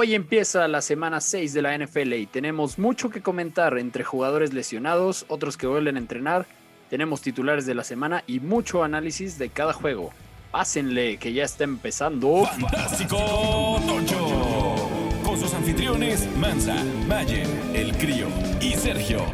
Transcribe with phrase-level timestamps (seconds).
[0.00, 4.54] Hoy empieza la semana 6 de la NFL y tenemos mucho que comentar entre jugadores
[4.54, 6.46] lesionados, otros que vuelven a entrenar,
[6.88, 10.12] tenemos titulares de la semana y mucho análisis de cada juego.
[10.52, 12.44] Pásenle que ya está empezando.
[12.44, 14.88] Fantástico Tocho.
[15.24, 16.76] Con sus anfitriones Mansa,
[17.08, 18.28] Mayer, El Crío
[18.60, 19.24] y Sergio.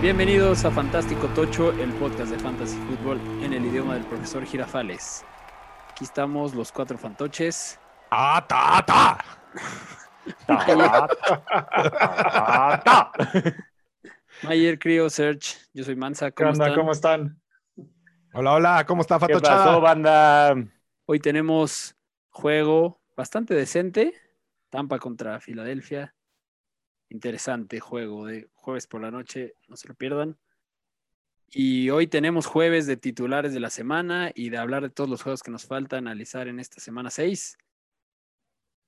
[0.00, 5.24] Bienvenidos a Fantástico Tocho, el podcast de Fantasy Football en el idioma del profesor Girafales.
[5.90, 7.80] Aquí estamos los cuatro fantoches.
[8.10, 9.18] ¡Ah, ta, ta!
[10.46, 13.12] Ta, ta.
[14.42, 16.30] Mayer, Crio, Serge, yo soy Mansa.
[16.30, 16.66] ¿Qué ¿Cómo onda?
[16.66, 16.78] están?
[16.78, 17.40] ¿Cómo están?
[18.32, 20.54] Hola, hola, ¿cómo está ¿Qué pasó, banda?
[21.06, 21.96] Hoy tenemos
[22.30, 24.12] juego bastante decente.
[24.70, 26.14] Tampa contra Filadelfia.
[27.08, 30.38] Interesante juego de jueves por la noche, no se lo pierdan.
[31.48, 35.22] Y hoy tenemos jueves de titulares de la semana y de hablar de todos los
[35.22, 37.56] juegos que nos falta analizar en esta semana 6.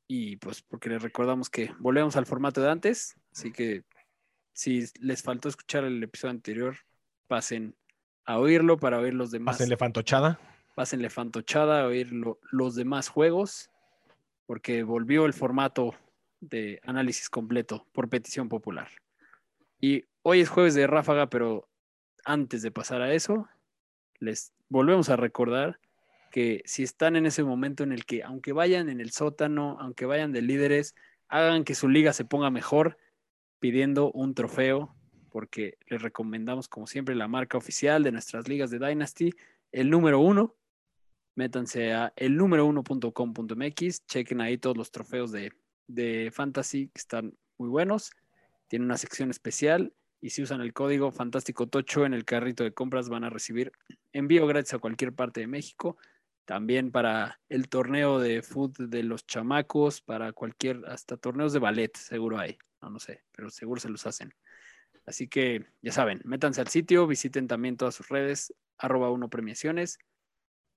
[0.08, 3.84] Y pues porque les recordamos que volvemos al formato de antes, así que
[4.52, 6.76] si les faltó escuchar el episodio anterior,
[7.26, 7.76] pasen
[8.24, 10.40] a oírlo para oír los demás Pásenle Fantochada.
[10.74, 13.70] pásenle fantochada a oír lo- los demás juegos,
[14.46, 15.94] porque volvió el formato
[16.40, 18.88] de análisis completo por petición popular.
[19.80, 21.68] Y hoy es jueves de ráfaga, pero
[22.24, 23.46] antes de pasar a eso,
[24.20, 25.78] les volvemos a recordar
[26.30, 30.06] que si están en ese momento en el que, aunque vayan en el sótano, aunque
[30.06, 30.94] vayan de líderes,
[31.28, 32.98] hagan que su liga se ponga mejor
[33.58, 34.94] pidiendo un trofeo,
[35.30, 39.34] porque les recomendamos, como siempre, la marca oficial de nuestras ligas de Dynasty,
[39.72, 40.54] el número uno.
[41.34, 45.52] Métanse a el número uno.com.mx, chequen ahí todos los trofeos de,
[45.86, 48.10] de Fantasy que están muy buenos.
[48.66, 52.72] Tiene una sección especial y si usan el código Fantástico Tocho en el carrito de
[52.72, 53.72] compras van a recibir
[54.12, 55.96] envío gratis a cualquier parte de México.
[56.48, 61.94] También para el torneo de foot de los chamacos, para cualquier, hasta torneos de ballet,
[61.94, 62.56] seguro hay.
[62.80, 64.32] No, no sé, pero seguro se los hacen.
[65.04, 69.98] Así que ya saben, métanse al sitio, visiten también todas sus redes, arroba uno premiaciones,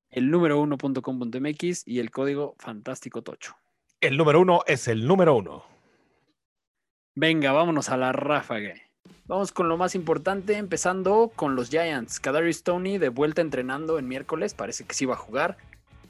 [0.10, 3.56] el número uno.com.mx y el código Fantástico Tocho.
[4.02, 5.64] El número uno es el número uno.
[7.16, 8.74] Venga, vámonos a la ráfaga.
[9.32, 12.20] Vamos con lo más importante, empezando con los Giants.
[12.20, 15.56] Kadarius Tony de vuelta entrenando en miércoles, parece que sí va a jugar.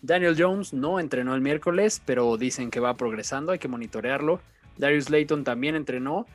[0.01, 4.41] Daniel Jones no entrenó el miércoles, pero dicen que va progresando, hay que monitorearlo.
[4.79, 6.25] Darius Layton también entrenó.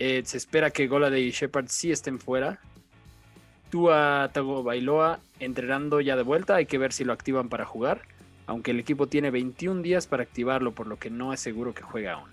[0.00, 2.58] Eh, se espera que Goladay y Shepard sí estén fuera.
[3.70, 8.00] Tua Tagovailoa entrenando ya de vuelta, hay que ver si lo activan para jugar.
[8.46, 11.82] Aunque el equipo tiene 21 días para activarlo, por lo que no es seguro que
[11.82, 12.28] juegue aún.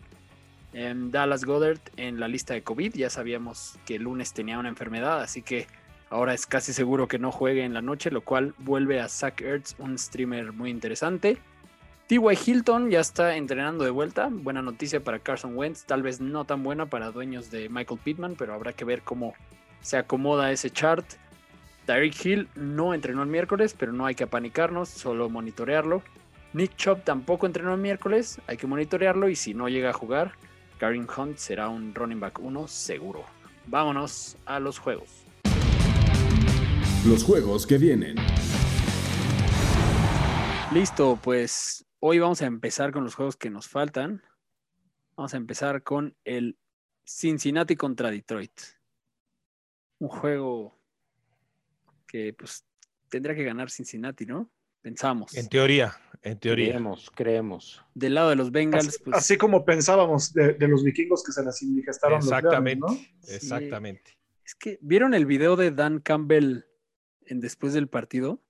[0.74, 2.94] Dallas Goddard en la lista de COVID.
[2.96, 5.68] Ya sabíamos que el lunes tenía una enfermedad, así que
[6.09, 9.42] ahora es casi seguro que no juegue en la noche, lo cual vuelve a Zach
[9.42, 11.38] Ertz, un streamer muy interesante.
[12.08, 12.38] T.Y.
[12.46, 14.28] Hilton ya está entrenando de vuelta.
[14.30, 15.86] Buena noticia para Carson Wentz.
[15.86, 19.34] Tal vez no tan buena para dueños de Michael Pittman, pero habrá que ver cómo
[19.82, 21.06] se acomoda ese chart.
[21.86, 26.03] Tyreek Hill no entrenó el miércoles, pero no hay que apanicarnos, solo monitorearlo.
[26.53, 30.34] Nick Chubb tampoco entrenó el miércoles, hay que monitorearlo y si no llega a jugar,
[30.81, 33.24] Karim Hunt será un running back 1 seguro.
[33.68, 35.24] Vámonos a los juegos.
[37.06, 38.16] Los juegos que vienen.
[40.74, 44.24] Listo, pues hoy vamos a empezar con los juegos que nos faltan.
[45.16, 46.58] Vamos a empezar con el
[47.06, 48.59] Cincinnati contra Detroit.
[50.00, 50.81] Un juego
[52.08, 52.66] que pues
[53.08, 54.50] tendría que ganar Cincinnati, ¿no?
[54.81, 55.36] Pensamos.
[55.36, 56.70] En teoría, en teoría.
[56.70, 57.84] Creemos, creemos.
[57.96, 61.32] Del lado de los Bengals, Así, pues así como pensábamos de, de los vikingos que
[61.32, 62.86] se las indigestaron los Exactamente.
[62.88, 63.18] leones, ¿no?
[63.28, 63.36] Sí.
[63.36, 64.18] Exactamente.
[64.46, 66.64] es que ¿vieron el video de Dan Campbell
[67.26, 68.42] en después del partido?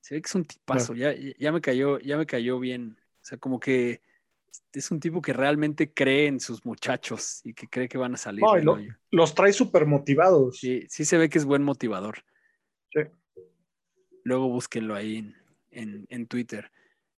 [0.00, 2.98] Se ve que es un tipazo, ya, ya me cayó, ya me cayó bien.
[3.22, 4.02] O sea, como que
[4.72, 8.18] es un tipo que realmente cree en sus muchachos y que cree que van a
[8.18, 8.42] salir.
[8.44, 8.78] No, lo-.
[9.10, 10.58] Los trae súper motivados.
[10.58, 12.18] Sí, sí se ve que es buen motivador.
[12.92, 13.00] Sí.
[14.24, 15.34] Luego búsquenlo ahí en,
[15.70, 16.70] en- en Twitter.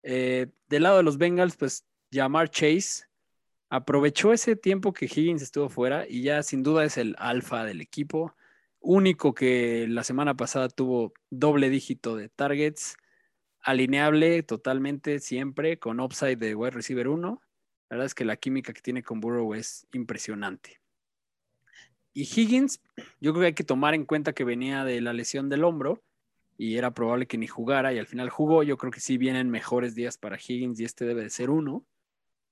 [0.08, 3.06] Eh, del lado de los Bengals, pues Jamar Chase
[3.68, 7.80] aprovechó ese tiempo que Higgins estuvo fuera y ya sin duda es el alfa del
[7.80, 8.36] equipo.
[8.78, 12.96] Único que la semana pasada tuvo doble dígito de targets,
[13.60, 17.42] alineable totalmente siempre con upside de wide receiver 1.
[17.88, 20.80] La verdad es que la química que tiene con Burrow es impresionante.
[22.12, 22.80] Y Higgins,
[23.20, 26.05] yo creo que hay que tomar en cuenta que venía de la lesión del hombro
[26.58, 28.62] y era probable que ni jugara y al final jugó.
[28.62, 31.84] Yo creo que sí vienen mejores días para Higgins y este debe de ser uno.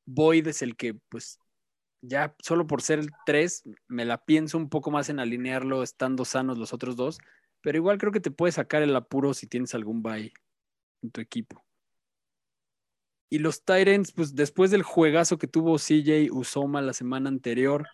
[0.07, 1.39] Boyd es el que, pues,
[2.03, 6.25] ya solo por ser el 3, me la pienso un poco más en alinearlo estando
[6.25, 7.19] sanos los otros dos,
[7.63, 10.33] pero igual creo que te puede sacar el apuro si tienes algún bye
[11.03, 11.65] en tu equipo.
[13.31, 17.89] Y los Titans, pues después del juegazo que tuvo CJ Usoma la semana anterior,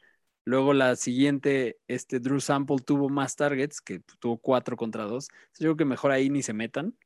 [0.45, 5.29] luego la siguiente, este Drew Sample tuvo más targets, que tuvo cuatro contra dos.
[5.31, 6.97] Entonces, yo creo que mejor ahí ni se metan.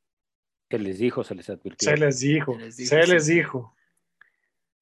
[0.71, 1.91] Se les dijo, se les advirtió.
[1.91, 3.13] Se les dijo, Se les dijo, se sí.
[3.13, 3.77] les dijo.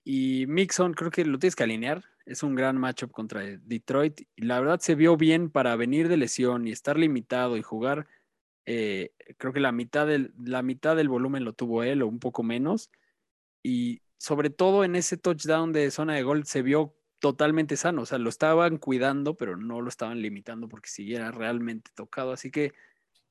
[0.05, 2.05] Y Mixon, creo que lo tienes que alinear.
[2.27, 4.23] Es un gran matchup contra Detroit.
[4.37, 8.07] Y la verdad se vio bien para venir de lesión y estar limitado y jugar.
[8.67, 12.21] eh, creo que la mitad, del, la mitad del volumen lo tuvo él o un
[12.21, 12.91] poco menos.
[13.63, 18.03] Y sobre todo en ese touchdown de zona de gol se vio totalmente sano.
[18.03, 22.33] O sea, lo estaban cuidando, pero no lo estaban limitando porque siguiera realmente tocado.
[22.33, 22.73] Así que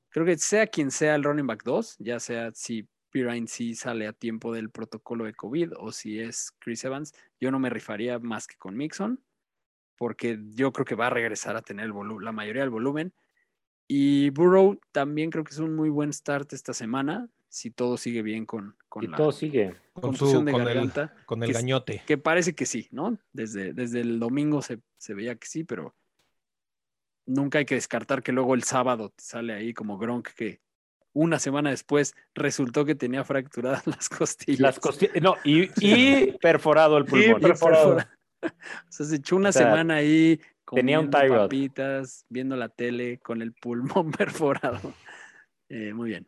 [0.08, 4.06] creo que sea quien sea el running back 2, ya sea si Pirine sí sale
[4.06, 8.18] a tiempo del protocolo de COVID o si es Chris Evans, yo no me rifaría
[8.18, 9.22] más que con Mixon,
[9.98, 11.92] porque yo creo que va a regresar a tener el
[12.22, 13.12] la mayoría del volumen.
[13.86, 18.22] Y Burrow también creo que es un muy buen start esta semana, si todo sigue
[18.22, 19.74] bien con, con Y la todo sigue.
[19.94, 20.92] Con, su, de con, el,
[21.24, 22.02] con el que- gañote.
[22.06, 23.16] Que parece que sí, ¿no?
[23.32, 25.94] Desde, desde el domingo se, se veía que sí, pero
[27.24, 30.60] nunca hay que descartar que luego el sábado te sale ahí como Gronk que
[31.14, 34.60] una semana después resultó que tenía fracturadas las costillas.
[34.60, 37.40] Las costi- no, y, y perforado el Y pulmón.
[37.40, 37.96] perforado.
[38.44, 40.38] O sea, se echó una O sea, semana ahí
[40.74, 44.92] tenía un papitas, viendo la tele con el pulmón perforado.
[45.68, 46.26] Eh, muy bien.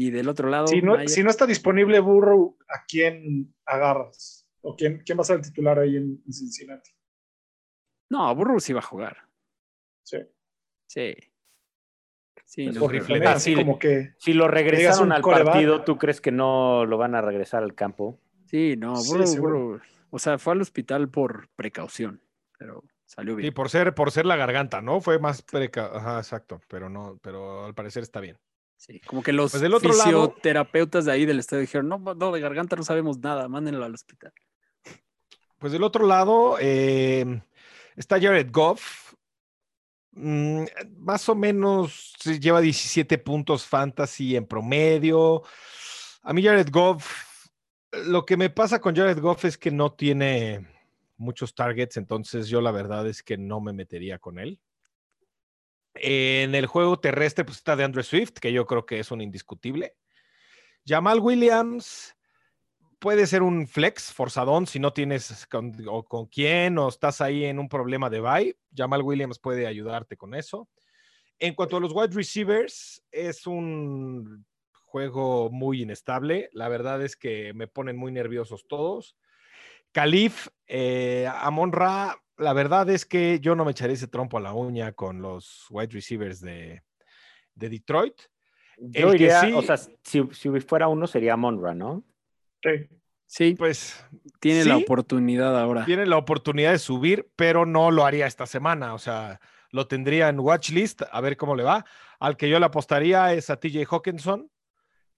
[0.00, 4.46] Y del otro lado, Si no, Mayer, si no está disponible Burrow, ¿a quién agarras?
[4.60, 6.92] ¿O quién, quién va a ser el titular ahí en, en Cincinnati?
[8.10, 9.16] no, Burrow sí va a jugar.
[10.04, 10.18] Sí.
[10.86, 11.14] Sí.
[12.44, 13.56] Sí, Pues no Ah, así sí.
[13.56, 15.46] como que Si lo regresaron al coreback.
[15.52, 18.20] partido, ¿tú crees que no lo van a regresar al campo?
[18.46, 19.36] Sí, no, Sí, Burrow.
[19.36, 19.80] Burrow,
[20.10, 22.22] o sea, fue al hospital por precaución,
[22.56, 23.52] pero salió Sí, bien.
[23.54, 25.00] por ser, por ser la garganta, ¿no?
[25.00, 25.90] Fue más preca...
[25.92, 26.60] Ajá, exacto.
[26.68, 28.38] Pero no, pero al parecer está bien.
[28.78, 31.98] Sí, como que los Pues del otro lado- fisioterapeutas de ahí del estadio dijeron, no,
[31.98, 34.32] no, de garganta no sabemos nada, mándenlo al hospital.
[35.58, 37.42] Pues del otro lado eh,
[37.96, 39.14] está Jared Goff.
[40.12, 40.64] Mm,
[40.98, 45.42] más o menos lleva 17 puntos fantasy en promedio.
[46.22, 47.46] A mí Jared Goff,
[48.06, 50.66] lo que me pasa con Jared Goff es que no tiene
[51.16, 54.60] muchos targets, entonces yo la verdad es que no me metería con él.
[56.00, 59.20] En el juego terrestre pues está de Andrew Swift, que yo creo que es un
[59.20, 59.96] indiscutible.
[60.86, 62.16] Jamal Williams,
[62.98, 65.72] puede ser un flex forzadón si no tienes con,
[66.04, 68.56] con quién o estás ahí en un problema de bye.
[68.74, 70.68] Jamal Williams puede ayudarte con eso.
[71.38, 76.48] En cuanto a los wide receivers, es un juego muy inestable.
[76.52, 79.16] La verdad es que me ponen muy nerviosos todos.
[79.92, 84.40] Calif, eh, Amon Ra, la verdad es que yo no me echaré ese trompo a
[84.40, 86.82] la uña con los wide receivers de,
[87.54, 88.14] de Detroit.
[88.78, 92.04] Yo El que iría, sí- o sea, si, si fuera uno sería Monra, ¿no?
[92.62, 92.88] sí,
[93.30, 94.02] Sí, Pues
[94.40, 95.84] tiene la oportunidad ahora.
[95.84, 98.94] tiene la oportunidad de subir, pero no lo haría esta semana.
[98.94, 99.38] O sea,
[99.70, 101.84] lo tendría en watch list a ver cómo le va.
[102.20, 104.50] Al que yo le apostaría es a TJ Hawkinson,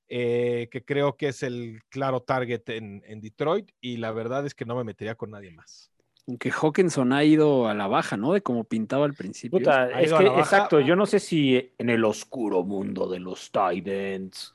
[0.09, 3.71] eh, que creo que es el claro target en, en Detroit.
[3.81, 5.93] Y la verdad es que no me metería con nadie más.
[6.31, 8.35] Aunque Hawkinson ha ido a la baja, ¿no?
[8.35, 9.59] De como pintaba al principio.
[9.59, 14.55] Puta, es que, exacto, yo no sé si en el oscuro mundo de los Titans,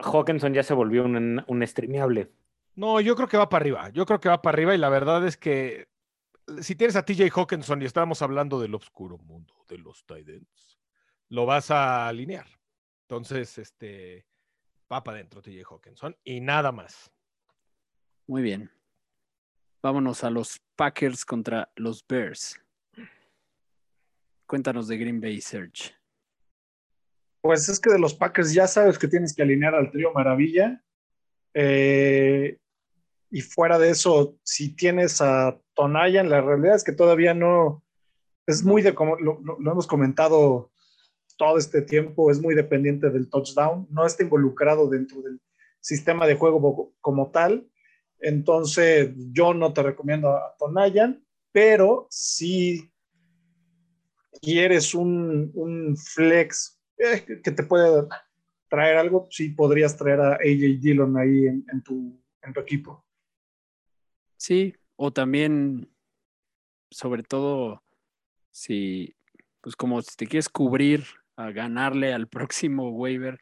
[0.00, 2.30] Hawkinson ya se volvió un, un streameable.
[2.74, 3.90] No, yo creo que va para arriba.
[3.90, 4.74] Yo creo que va para arriba.
[4.74, 5.88] Y la verdad es que
[6.62, 10.78] si tienes a TJ Hawkinson y estamos hablando del oscuro mundo de los Titans,
[11.28, 12.46] lo vas a alinear.
[13.02, 14.24] Entonces, este
[14.90, 17.12] va para adentro TJ Hawkinson y nada más.
[18.26, 18.70] Muy bien.
[19.80, 22.60] Vámonos a los Packers contra los Bears.
[24.46, 25.94] Cuéntanos de Green Bay Search.
[27.40, 30.82] Pues es que de los Packers ya sabes que tienes que alinear al trío Maravilla.
[31.54, 32.58] Eh,
[33.30, 37.84] y fuera de eso, si tienes a Tonayan, la realidad es que todavía no.
[38.46, 40.72] Es muy de como lo, hemos comentado
[41.36, 43.86] todo este tiempo, es muy dependiente del touchdown.
[43.90, 45.40] No está involucrado dentro del
[45.80, 47.68] sistema de juego como tal.
[48.20, 52.90] Entonces, yo no te recomiendo a Tonayan, pero si
[54.40, 58.06] quieres un, un flex eh, que- te puede
[58.68, 63.04] traer algo, sí podrías traer a AJ Dillon ahí en, en tu, en tu equipo.
[64.36, 65.88] Sí, o también,
[66.90, 67.82] sobre todo,
[68.50, 69.14] si,
[69.60, 71.04] pues como si te quieres cubrir
[71.36, 73.38] a ganarle al próximo waiver,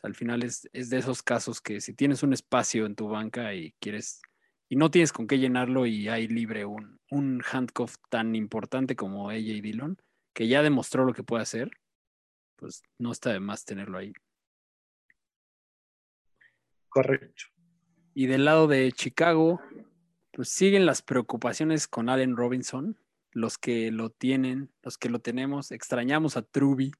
[0.00, 3.08] sea, al final es, es de esos casos que si tienes un espacio en tu
[3.08, 4.22] banca y quieres,
[4.68, 9.30] y no tienes con qué llenarlo y hay libre un, un handcuff tan importante como
[9.30, 9.96] AJ Dillon,
[10.32, 11.70] que ya demostró lo que puede hacer,
[12.56, 14.12] pues no está de más tenerlo ahí.
[16.88, 17.44] Correcto.
[18.14, 19.60] Y del lado de Chicago,
[20.32, 22.98] pues siguen las preocupaciones con Allen Robinson.
[23.32, 26.92] Los que lo tienen, los que lo tenemos, extrañamos a Truby.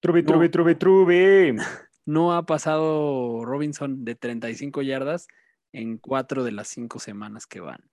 [0.00, 0.26] Truby, No.
[0.28, 1.56] Truby, Truby, Truby.
[2.08, 5.28] No ha pasado Robinson de 35 yardas
[5.74, 7.84] en cuatro de las cinco semanas que van.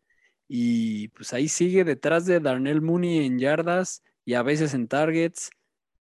[0.47, 5.49] Y pues ahí sigue detrás de Darnell Mooney en yardas y a veces en targets.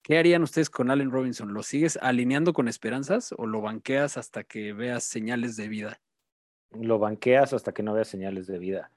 [0.00, 1.52] ¿Qué harían ustedes con Allen Robinson?
[1.52, 6.00] ¿Lo sigues alineando con esperanzas o lo banqueas hasta que veas señales de vida?
[6.70, 8.90] Lo banqueas hasta que no veas señales de vida.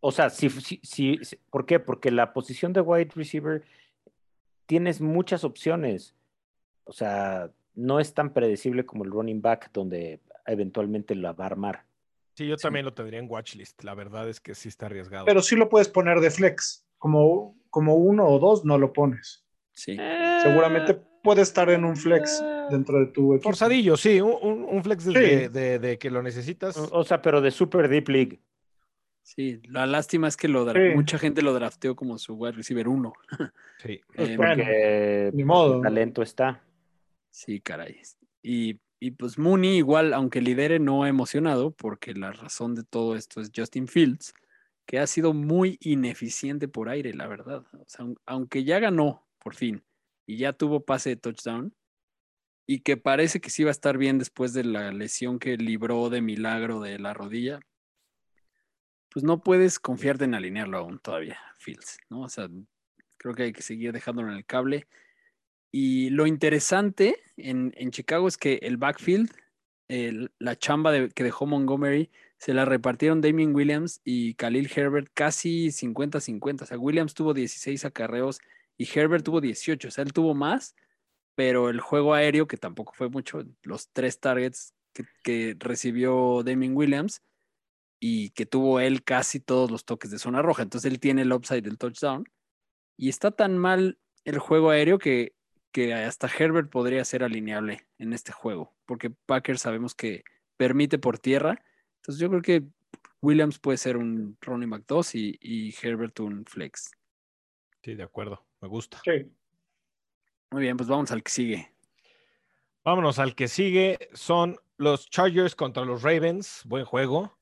[0.00, 0.50] O sea, si,
[1.48, 1.80] ¿por qué?
[1.80, 3.62] Porque la posición de wide receiver
[4.66, 6.14] tienes muchas opciones.
[6.84, 11.46] O sea, no es tan predecible como el running back, donde eventualmente la va a
[11.48, 11.84] armar.
[12.34, 12.62] Sí, yo Sí.
[12.62, 13.82] también lo tendría en watchlist.
[13.84, 15.24] La verdad es que sí está arriesgado.
[15.26, 16.84] Pero sí lo puedes poner de flex.
[16.98, 19.44] Como, como uno o dos no lo pones.
[19.72, 19.96] Sí.
[20.42, 23.48] Seguramente puede estar en un flex dentro de tu equipo.
[23.50, 25.18] Forzadillo, sí, un, un- flex de, Sí.
[25.20, 26.76] de- de- de que lo necesitas.
[26.76, 28.40] O o sea, pero de Super Deep League.
[29.22, 30.78] Sí, la lástima es que lo Sí.
[30.94, 33.12] mucha gente lo drafteó como su wide receiver uno.
[33.78, 34.00] Sí.
[34.16, 35.76] Pues Eh, porque ni modo.
[35.76, 36.62] el talento está.
[37.30, 38.00] Sí, caray.
[38.42, 43.16] Y, y pues Mooney igual, aunque lidere, no ha emocionado porque la razón de todo
[43.16, 44.34] esto es Justin Fields,
[44.86, 47.64] que ha sido muy ineficiente por aire, la verdad.
[47.72, 49.84] O sea, aun- aunque ya ganó por fin
[50.26, 51.74] y ya tuvo pase de touchdown
[52.66, 56.10] y que parece que sí va a estar bien después de la lesión que libró
[56.10, 57.60] de milagro de la rodilla,
[59.10, 62.22] pues no puedes confiarte en alinearlo aún todavía, Fields, ¿no?
[62.22, 62.48] O sea,
[63.16, 64.86] creo que hay que seguir dejándolo en el cable.
[65.72, 69.30] Y lo interesante en, en Chicago es que el backfield,
[69.88, 75.70] el- la chamba que dejó Montgomery, se la repartieron Damien Williams y Khalil Herbert casi
[75.70, 76.62] 50-50.
[76.62, 78.40] O sea, Williams tuvo 16 acarreos
[78.78, 79.88] y Herbert tuvo 18.
[79.88, 80.74] O sea, él tuvo más,
[81.34, 86.74] pero el juego aéreo, que tampoco fue mucho, los tres targets que, que recibió Damien
[86.76, 87.22] Williams
[88.00, 90.62] y que tuvo él casi todos los toques de zona roja.
[90.62, 92.24] Entonces él tiene el upside del touchdown.
[92.96, 95.34] Y está tan mal el juego aéreo que
[95.72, 100.24] que hasta Herbert podría ser alineable en este juego, porque Packers sabemos que
[100.56, 101.62] permite por tierra.
[101.96, 102.64] Entonces yo creo que
[103.22, 106.90] Williams puede ser un running back 2 y, y Herbert un flex.
[107.82, 108.44] Sí, de acuerdo.
[108.60, 109.00] Me gusta.
[109.04, 109.30] Sí.
[110.50, 111.72] Muy bien, pues vamos al que sigue.
[112.84, 114.10] Vámonos al que sigue.
[114.14, 116.62] Son los Chargers contra los Ravens.
[116.64, 117.38] Buen juego.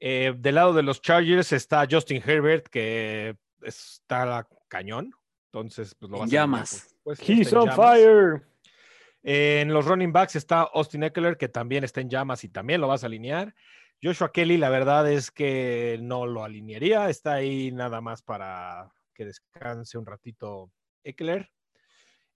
[0.00, 5.12] Eh, del lado de los Chargers está Justin Herbert, que está cañón.
[5.52, 6.96] Entonces, pues lo En vas a alinear, llamas.
[7.02, 7.76] pues, pues, He's on llamas.
[7.76, 8.42] fire.
[9.22, 12.88] En los running backs está Austin Eckler, que también está en llamas y también lo
[12.88, 13.54] vas a alinear.
[14.02, 17.08] Joshua Kelly, la verdad es que no lo alinearía.
[17.10, 20.70] Está ahí nada más para que descanse un ratito
[21.02, 21.50] Eckler.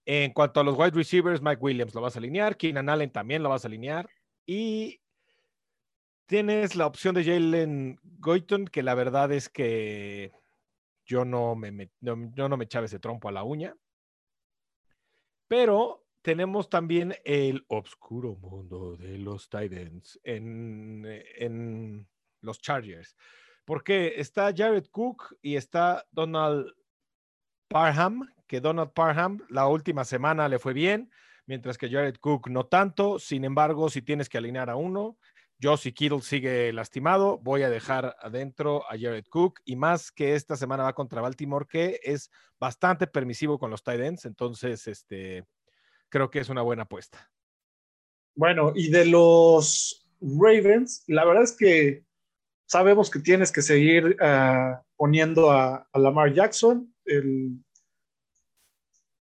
[0.05, 2.57] En cuanto a los wide receivers, Mike Williams lo vas a alinear.
[2.57, 4.11] Keenan Allen también lo vas a alinear.
[4.45, 5.01] Y
[6.27, 10.33] tienes la opción de Jalen Goyton, que la verdad es que
[11.05, 13.75] yo no me, yo no me echaba ese trompo a la uña.
[15.49, 21.05] Pero tenemos también el obscuro mundo de los Titans en,
[21.37, 22.09] en
[22.41, 23.17] los Chargers.
[23.65, 26.73] Porque está Jared Cook y está Donald
[27.69, 31.11] Parham, que Donald Parham la última semana le fue bien,
[31.47, 33.19] mientras que Jared Cook no tanto.
[33.19, 35.17] Sin embargo, si tienes que alinear a uno,
[35.63, 40.57] Josie Kittle sigue lastimado, voy a dejar adentro a Jared Cook y más que esta
[40.57, 45.45] semana va contra Baltimore, que es bastante permisivo con los tight ends, entonces este,
[46.09, 47.31] creo que es una buena apuesta.
[48.35, 52.05] Bueno, y de los Ravens, la verdad es que
[52.67, 56.93] sabemos que tienes que seguir ah, poniendo a, Lamar Jackson.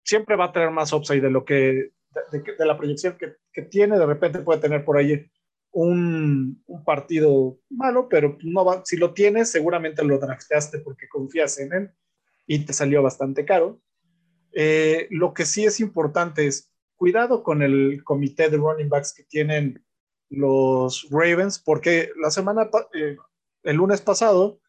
[0.05, 1.91] Siempre va a tener más upside de lo que
[2.33, 3.99] de la proyección que, que tiene.
[3.99, 5.31] De repente puede tener por ahí
[5.73, 8.37] un, partido malo, pero
[8.85, 11.91] si lo tienes, seguramente lo drafteaste porque confías en él
[12.47, 13.81] y te salió bastante caro.
[14.53, 19.25] Eh, lo que sí es importante es cuidado con el comité de running backs que
[19.25, 19.85] tienen
[20.31, 23.17] los Ravens, porque la semana, eh,
[23.65, 24.61] el lunes pasado,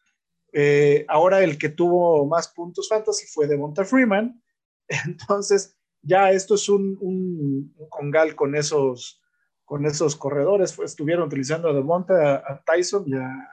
[0.52, 4.42] eh, ahora el que tuvo más puntos fantasy fue Devonta Freeman.
[5.06, 9.21] Entonces, ya esto es un, un, un congal con esos,
[9.64, 10.78] con esos corredores.
[10.78, 13.48] Estuvieron utilizando a Devonta, a, a Tyson y a,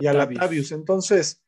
[0.00, 0.72] y a Latavius.
[0.72, 1.44] Entonces,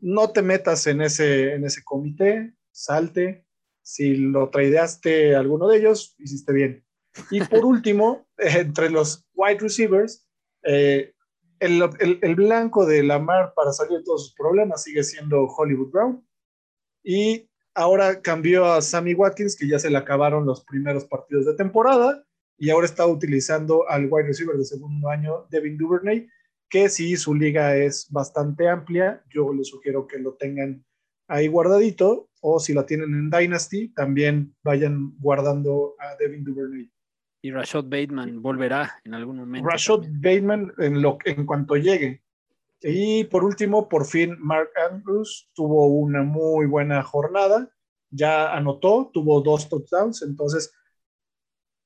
[0.00, 3.46] no te metas en ese, en ese comité, salte.
[3.82, 6.84] Si lo traideaste alguno de ellos, hiciste bien.
[7.30, 10.26] Y por último, eh, entre los wide receivers,
[10.64, 11.14] eh,
[11.60, 15.90] el, el- el blanco de Lamar para salir de todos sus problemas sigue siendo Hollywood
[15.90, 16.28] Brown.
[17.02, 21.54] Y ahora cambió a Sammy Watkins, que ya se le acabaron los primeros partidos de
[21.54, 22.25] temporada.
[22.58, 26.28] Y ahora está utilizando al wide receiver de segundo año, Devin Duvernay,
[26.68, 30.84] que si su liga es bastante amplia, yo les sugiero que lo tengan
[31.28, 36.90] ahí guardadito, o si la tienen en Dynasty, también vayan guardando a Devin Duvernay.
[37.42, 39.68] Y Rashad Bateman volverá en algún momento.
[39.68, 40.20] Rashad también.
[40.20, 42.22] Bateman en, lo, en cuanto llegue.
[42.82, 47.70] Y por último, por fin, Mark Andrews tuvo una muy buena jornada.
[48.10, 50.22] Ya anotó, tuvo dos touchdowns.
[50.22, 50.72] Entonces,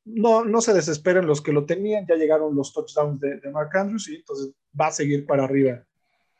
[0.05, 2.07] no, no se desesperen los que lo tenían.
[2.07, 5.85] Ya llegaron los touchdowns de, de Mark Andrews y entonces va a seguir para arriba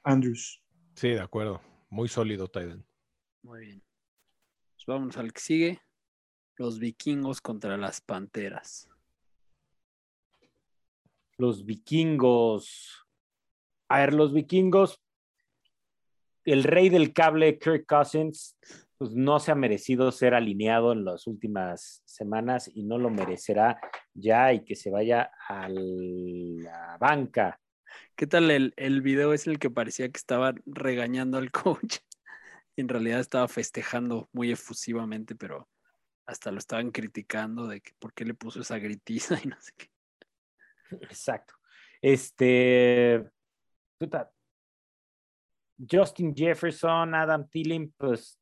[0.03, 0.63] Andrews.
[0.95, 1.61] Sí, de acuerdo.
[1.89, 2.85] Muy sólido, Tyden.
[3.43, 3.83] Muy bien.
[4.75, 5.81] Pues vámonos al que sigue.
[6.57, 8.89] Los vikingos contra las panteras.
[11.37, 13.07] Los vikingos.
[13.89, 15.01] A ver, los vikingos.
[16.45, 18.57] El rey del cable, Kirk Cousins,
[19.01, 23.81] pues no se ha merecido ser alineado en las últimas semanas y no lo merecerá
[24.13, 27.59] ya y que se vaya a la banca.
[28.15, 29.33] ¿Qué tal el, el video?
[29.33, 31.97] Es el que parecía que estaba regañando al coach.
[32.77, 35.67] Y en realidad estaba festejando muy efusivamente, pero
[36.27, 39.73] hasta lo estaban criticando de que por qué le puso esa gritiza y no sé
[39.79, 39.89] qué.
[41.01, 41.55] Exacto.
[42.03, 43.25] Este.
[43.97, 44.31] puta,
[45.91, 48.40] Justin Jefferson, Adam Thielen, pues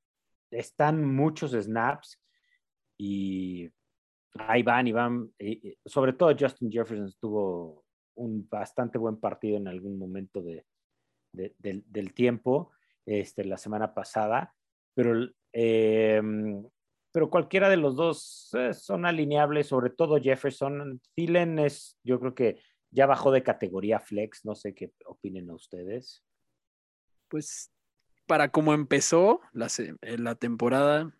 [0.51, 2.21] están muchos snaps
[2.99, 3.69] y
[4.35, 5.33] ahí van y van.
[5.85, 7.85] sobre todo Justin Jefferson tuvo
[8.17, 10.67] un bastante buen partido en algún momento de,
[11.33, 12.73] de- del, tiempo,
[13.07, 14.55] este, la semana pasada,
[14.95, 16.21] pero, eh,
[17.13, 21.01] pero cualquiera de los dos eh, son alineables, sobre todo Jefferson.
[21.15, 26.25] Thielen es, yo creo que ya bajó de categoría flex, no sé qué opinen ustedes.
[27.29, 27.71] Pues
[28.29, 29.67] para como empezó la,
[30.03, 31.13] eh, la temporada,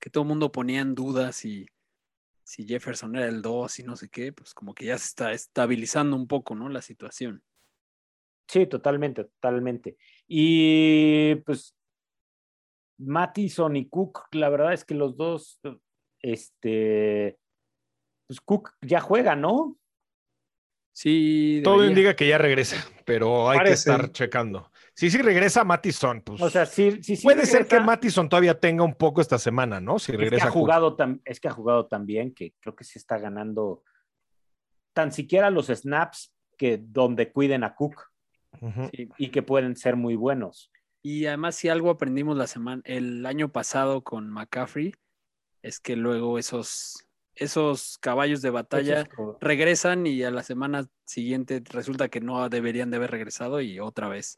[0.00, 1.66] que todo el mundo ponía en duda si,
[2.44, 5.32] si Jefferson era el 2 y no sé qué, pues como que ya se está
[5.32, 6.70] estabilizando un poco, ¿no?
[6.70, 7.42] La situación.
[8.46, 9.98] Sí, totalmente, totalmente.
[10.26, 11.74] Y pues
[12.98, 15.60] Mattison y Cook, la verdad es que los dos,
[16.22, 17.38] este,
[18.26, 19.76] pues Cook ya juega, ¿no?
[20.92, 21.90] Sí, Todo debería.
[21.92, 23.90] indica que ya regresa, pero hay Parece.
[23.90, 24.72] que estar checando.
[24.98, 26.42] Sí, sí regresa Mattison, pues.
[26.42, 27.84] O sea, sí, sí, sí puede ser que regresa.
[27.84, 30.00] Mattison todavía tenga un poco esta semana, ¿no?
[30.00, 32.82] Si Es que, regresa ha jugado tam- es que ha jugado también, que creo que
[32.82, 33.84] se está ganando
[34.92, 37.94] tan siquiera los snaps que donde cuiden a Cook.
[38.92, 39.08] Sí.
[39.18, 40.72] y que pueden ser muy buenos.
[41.00, 44.94] Y además, si algo aprendimos la semana, el año pasado con McCaffrey,
[45.62, 47.06] es que luego esos,
[47.36, 49.08] esos caballos de batalla es
[49.40, 54.08] regresan y a la semana siguiente resulta que no deberían de haber regresado y otra
[54.08, 54.34] vez.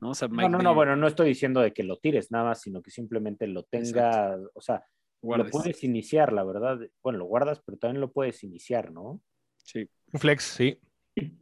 [0.00, 0.10] ¿No?
[0.10, 2.60] O sea, No, Mike no, bueno, no estoy diciendo de que lo tires nada más,
[2.62, 4.84] sino que simplemente lo tenga, o sea,
[5.22, 5.46] guardes.
[5.46, 6.78] lo puedes iniciar, la verdad.
[7.02, 9.20] Bueno, lo guardas, pero también lo puedes iniciar, ¿no?
[9.56, 9.88] Sí.
[10.12, 10.80] Un flex, sí.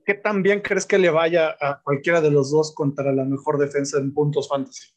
[0.06, 3.58] ¿Qué tan bien crees que le vaya a cualquiera de los dos contra la mejor
[3.58, 4.92] defensa en puntos fantasy?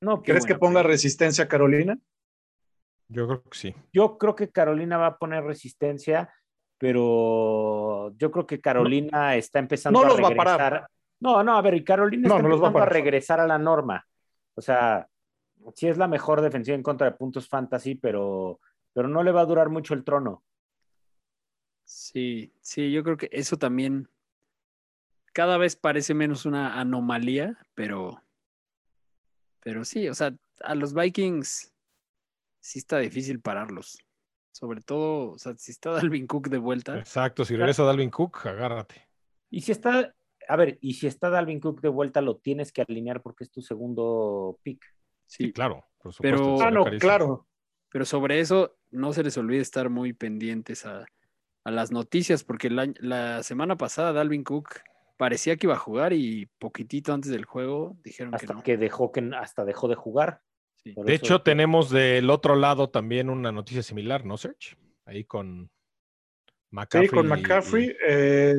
[0.00, 1.98] No, ¿Crees que ponga resistencia a Carolina?
[3.08, 3.74] Yo creo que sí.
[3.92, 6.32] yo creo que Carolina va a poner resistencia,
[6.78, 10.56] pero yo creo que Carolina está empezando no a los va a regresar.
[10.56, 10.86] parar.
[11.22, 13.40] No, no, a ver, y Carolina No, está no los va a empezando a, regresar
[13.40, 14.06] a la norma.
[14.54, 15.08] O sea,
[15.74, 18.58] sí es la mejor defensiva en contra de puntos fantasy, pero,
[18.92, 20.42] pero no le va a durar mucho el trono.
[21.84, 24.08] Sí, sí, yo creo que eso también
[25.32, 28.20] cada vez parece menos una anomalía, pero,
[29.60, 31.72] pero sí, o sea, a los Vikings
[32.60, 33.98] sí está difícil pararlos.
[34.50, 37.44] Sobre todo, o sea, si está Dalvin Cook de vuelta, Exacto.
[37.44, 39.08] Si regresa Dalvin Cook, agárrate.
[39.50, 40.14] Y si está,
[40.48, 43.50] a ver, y si está Dalvin Cook de vuelta, lo tienes que alinear porque es
[43.50, 44.82] tu segundo pick.
[45.26, 45.84] Sí, sí, claro.
[45.98, 46.64] Por Pero- supuesto.
[46.66, 47.08] Ah, no, carísimo.
[47.08, 47.46] claro.
[47.88, 51.04] pero sobre eso no se les olvide estar muy pendientes a,
[51.64, 54.80] a las noticias, porque la, la semana pasada Dalvin Cook
[55.18, 58.62] parecía que iba a jugar y poquitito antes del juego dijeron que Hasta no.
[58.62, 60.40] que dejó que hasta dejó de jugar.
[60.76, 60.94] Sí.
[60.96, 64.76] De eso- hecho, tenemos del otro lado también una noticia similar, ¿no, Serge?
[65.04, 65.70] Ahí con
[66.70, 67.08] McCaffrey.
[67.08, 68.54] Sí, con y- McCaffrey eh,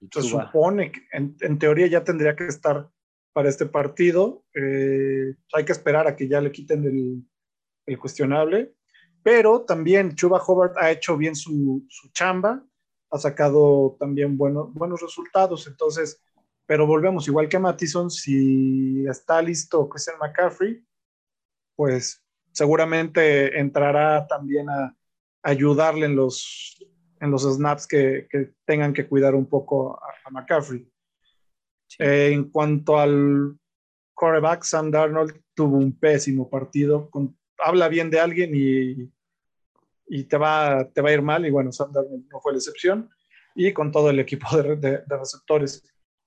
[0.00, 0.46] se Chuba.
[0.46, 2.88] supone que en, en teoría ya tendría que estar
[3.32, 4.44] para este partido.
[4.54, 7.24] Eh, hay que esperar a que ya le quiten el,
[7.86, 8.74] el cuestionable.
[9.22, 12.64] Pero también Chuba Hobart ha hecho bien su, su chamba,
[13.10, 15.66] ha sacado también buenos, buenos resultados.
[15.66, 16.22] Entonces,
[16.64, 20.82] pero volvemos, igual que Mattison, si está listo Christian McCaffrey,
[21.76, 24.96] pues seguramente entrará también a
[25.42, 26.78] ayudarle en los,
[27.20, 30.90] en los snaps que, que tengan que cuidar un poco a, a McCaffrey.
[31.86, 31.96] Sí.
[32.02, 33.58] Eh, en cuanto al
[34.14, 37.08] quarterback, Sam Darnold tuvo un pésimo partido.
[37.10, 39.10] Con, habla bien de alguien y
[40.12, 41.46] y te va, te va a ir mal.
[41.46, 43.08] Y bueno, Sam Darnold no fue la excepción.
[43.54, 45.84] Y con todo el equipo de, de- de receptores.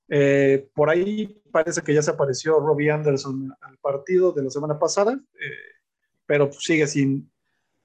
[0.09, 4.77] Eh, por ahí parece que ya se apareció Robbie Anderson al partido de la semana
[4.77, 5.81] pasada, eh,
[6.25, 7.31] pero sigue sin,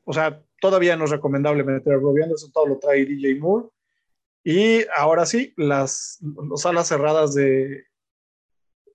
[0.08, 3.68] o sea, todavía no es recomendable meter a Robbie Anderson, todo lo trae DJ Moore.
[4.42, 6.18] Y ahora sí, las,
[6.50, 7.84] las alas cerradas de,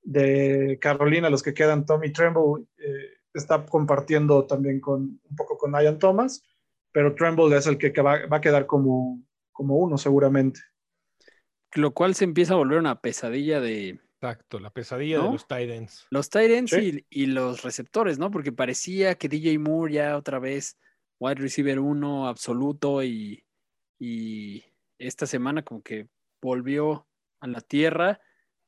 [0.01, 5.73] de Carolina, los que quedan, Tommy Tremble eh, está compartiendo también con un poco con
[5.73, 6.43] Ian Thomas,
[6.91, 9.21] pero Tremble es el que, que va, va a quedar como,
[9.51, 10.61] como uno seguramente.
[11.75, 15.25] Lo cual se empieza a volver una pesadilla de Exacto, la pesadilla ¿No?
[15.25, 16.07] de los Titans.
[16.09, 17.05] los Titans Sí.
[17.11, 18.31] y, y los receptores, ¿no?
[18.31, 20.77] Porque parecía que DJ Moore ya otra vez
[21.19, 23.45] wide receiver uno absoluto y,
[23.99, 24.63] y
[24.97, 26.07] esta semana como que
[26.41, 27.07] volvió
[27.39, 28.19] a la tierra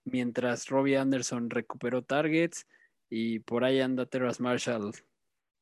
[0.05, 2.67] mientras Robbie Anderson recuperó targets
[3.09, 4.93] y por ahí anda Terrace Marshall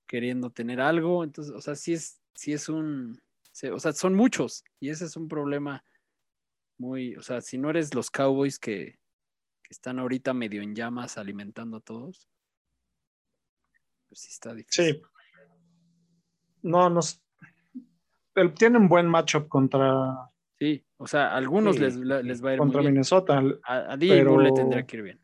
[0.07, 1.23] queriendo tener algo.
[1.23, 3.21] Entonces, o sea, sí es, sí es un,
[3.71, 5.83] o sea, son muchos y ese es un problema
[6.77, 8.99] muy, o sea, si no eres los Cowboys que,
[9.63, 12.27] que están ahorita medio en llamas alimentando a todos,
[14.09, 14.95] pues sí está difícil.
[14.95, 15.01] Sí.
[16.63, 16.99] No, no.
[17.01, 17.19] s-
[18.35, 22.51] el- Tiene un buen matchup contra, Sí, o sea, a algunos Sí, les, les va
[22.51, 22.93] a ir contra muy bien.
[22.93, 25.19] Minnesota, A, a DJ Moore le pero- tendría que ir bien.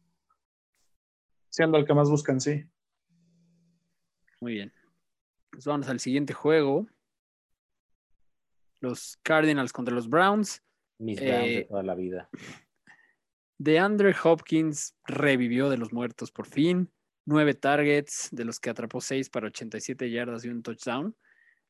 [1.50, 2.64] siendo el que más buscan, sí.
[4.42, 4.74] Muy bien.
[5.52, 6.88] Pues vamos al siguiente juego.
[8.82, 10.62] Los Cardinals contra los Browns.
[11.00, 12.30] Mis Browns de Eh, toda la vida.
[13.58, 16.90] DeAndre Hopkins revivió de los muertos por fin.
[17.26, 21.16] Nueve targets, de los que atrapó seis para 87 yardas y un touchdown.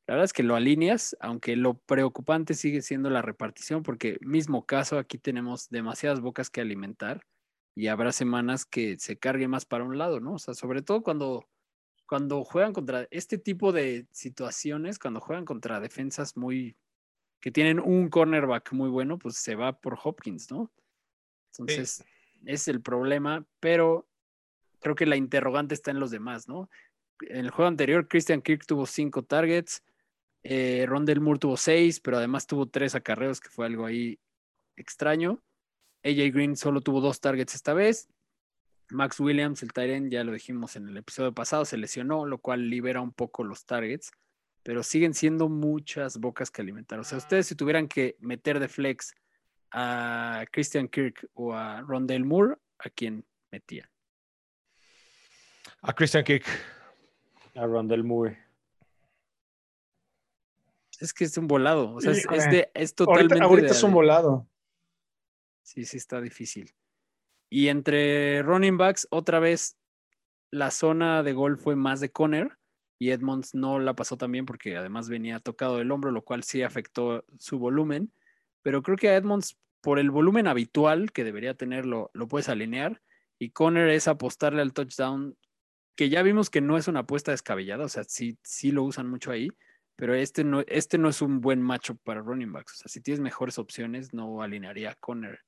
[0.10, 4.66] La verdad es que lo alineas, aunque lo preocupante sigue siendo la repartición, porque mismo
[4.66, 7.28] caso, aquí tenemos demasiadas bocas que alimentar
[7.76, 10.34] y habrá semanas que se cargue más para un lado, ¿no?
[10.34, 11.48] O sea, sobre todo cuando,
[12.08, 16.76] cuando juegan contra este tipo de situaciones, cuando juegan contra defensas muy
[17.40, 20.72] que tienen un cornerback muy bueno, pues se va por Hopkins, ¿no?
[21.52, 22.04] Entonces,
[22.48, 24.10] es el problema, pero
[24.80, 26.68] creo que la interrogante está en los demás, ¿no?
[27.22, 29.84] En el juego anterior, Christian Kirk tuvo cinco targets,
[30.44, 34.20] eh, Rondell Moore tuvo seis, pero además tuvo tres acarreos, que fue algo ahí
[34.76, 35.42] extraño.
[36.04, 38.08] AJ Green solo tuvo dos targets esta vez.
[38.92, 42.70] Max Williams, el Tyrant, ya lo dijimos en el episodio pasado, se lesionó, lo cual
[42.70, 44.12] libera un poco los targets,
[44.64, 47.00] pero siguen siendo muchas bocas que alimentar.
[47.00, 49.14] O sea, ustedes si tuvieran que meter de flex
[49.72, 53.88] a Christian Kirk o a Rondell Moore, ¿a quién metían?
[55.82, 56.46] A Christian Kick.
[57.56, 58.49] A Rondell Moore.
[61.00, 62.48] Es que es un volado, o sea, es, es Híjole.
[62.48, 63.34] de- es totalmente.
[63.36, 64.48] Ahorita, ahorita de- es un volado.
[65.64, 66.74] Sí, sí, está difícil.
[67.50, 69.78] Y entre running backs, otra vez
[70.52, 72.58] la zona de gol fue más de Conner
[73.00, 76.44] y Edmonds no la pasó tan bien porque además venía tocado del hombro, lo cual
[76.44, 78.12] sí afectó su volumen.
[78.62, 82.50] Pero creo que a Edmonds, por el volumen habitual que debería tener, lo, lo puedes
[82.50, 83.02] alinear.
[83.40, 85.38] Y Conner es apostarle al touchdown,
[85.96, 89.08] que ya vimos que no es una apuesta descabellada, o sea, sí, sí lo usan
[89.10, 89.50] mucho ahí,
[90.00, 92.76] pero este no, este no es un buen matchup para running backs.
[92.76, 95.42] O sea, si tienes mejores opciones, no alinearía a Conner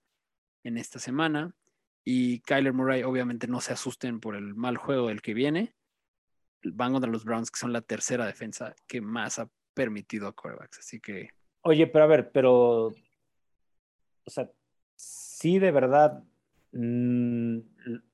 [0.65, 1.55] en esta semana.
[2.03, 5.73] Y Kyler Murray, obviamente, no se asusten por el mal juego del que viene.
[6.63, 10.79] Van contra los Browns, que son la tercera defensa que más ha permitido a quarterbacks.
[10.79, 11.29] Así que
[11.61, 12.87] Oye, pero a ver, pero.
[12.87, 14.51] O sea,
[14.97, 16.25] sí, de verdad.
[16.73, 17.59] mm,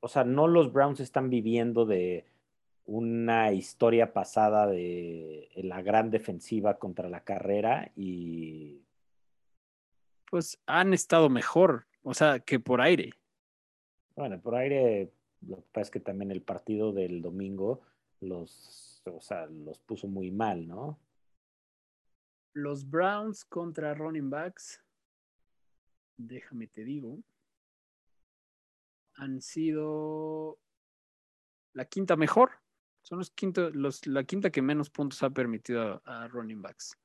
[0.02, 2.28] o sea, no los Browns están viviendo de
[2.88, 8.82] una historia pasada de la gran defensiva contra la carrera y.
[10.32, 13.12] pues han estado mejor, o sea, que por aire.
[14.16, 17.82] Bueno, por aire, lo que pasa es que también el partido del domingo
[18.22, 20.98] los, o sea, los puso muy mal, ¿no?
[22.54, 24.82] Los Browns contra running backs,
[26.16, 27.20] déjame te digo,
[29.16, 30.58] han sido
[31.74, 32.52] la quinta mejor.
[33.08, 36.98] Son los quinto, los, la quinta que menos puntos ha permitido a, a running backs.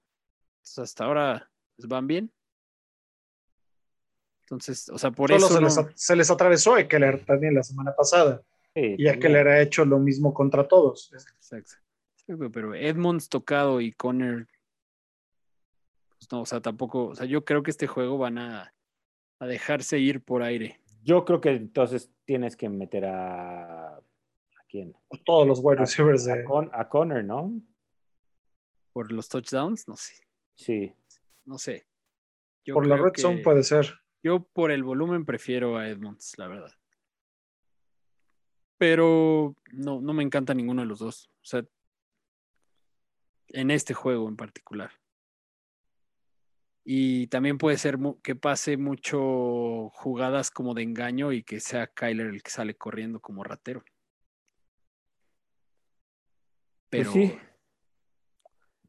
[0.57, 2.33] Entonces, hasta ahora pues, van bien.
[4.41, 5.55] Entonces, o sea, por Solo eso.
[5.55, 8.43] se, no- les, a- se les atravesó Eckler también la semana pasada.
[8.75, 9.07] Sí, Y.
[9.07, 11.13] Eckler ha hecho lo mismo contra todos.
[11.13, 11.75] Exacto.
[12.27, 14.49] Pero Edmonds tocado y Conner.
[16.19, 17.07] Pues no, o sea, tampoco.
[17.09, 18.75] O sea, yo creo que este juego van a,
[19.39, 20.81] a dejarse ir por aire.
[21.05, 24.01] Yo creo que entonces tienes que meter a.
[25.25, 26.45] Todos los wide A- receivers A, de.
[26.45, 27.53] Con- a Connor, ¿no?
[28.93, 30.15] Por los touchdowns, no sé.
[30.55, 30.95] Sí.
[31.45, 31.87] No sé.
[32.65, 34.01] Yo Por la red zone que- puede ser.
[34.23, 36.73] Yo por el volumen prefiero a Edmonds, la verdad.
[38.79, 41.29] Pero no, no me encanta ninguno de los dos.
[41.41, 41.65] O sea,
[43.49, 44.91] en este juego en particular.
[46.85, 52.27] Y también puede ser que pase mucho jugadas como de engaño y que sea Kyler
[52.27, 53.85] el que sale corriendo como ratero.
[56.93, 57.39] Pues Pero sí.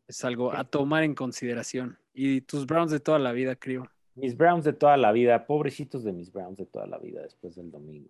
[0.10, 1.98] es algo a tomar en consideración.
[2.14, 3.90] Y tus Browns de toda la vida, creo.
[4.16, 7.56] Mis Browns de toda la vida, pobrecitos de mis Browns de toda la vida después
[7.56, 8.10] del domingo.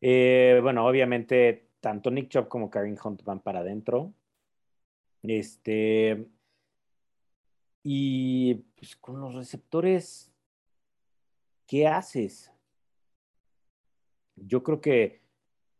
[0.00, 4.12] Eh, bueno, obviamente, tanto Nick Chubb como Kareem Hunt van para adentro.
[5.22, 6.26] Este.
[7.84, 10.32] Y pues, con los receptores,
[11.68, 12.50] ¿qué haces?
[14.34, 15.24] Yo creo que.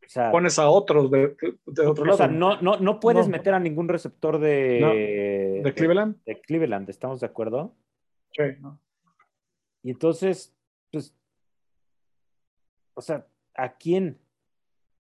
[0.07, 2.17] O sea, Pones a otros de, de otro o lado.
[2.19, 3.33] sea, no, no, no puedes No.
[3.33, 6.17] meter a ningún receptor de, ¿De Cleveland?
[6.25, 7.75] de Cleveland, ¿estamos de acuerdo?
[8.33, 8.79] Sí, ¿no?
[9.83, 10.55] Y entonces,
[10.93, 11.15] pues,
[12.95, 14.19] o sea, ¿a quién?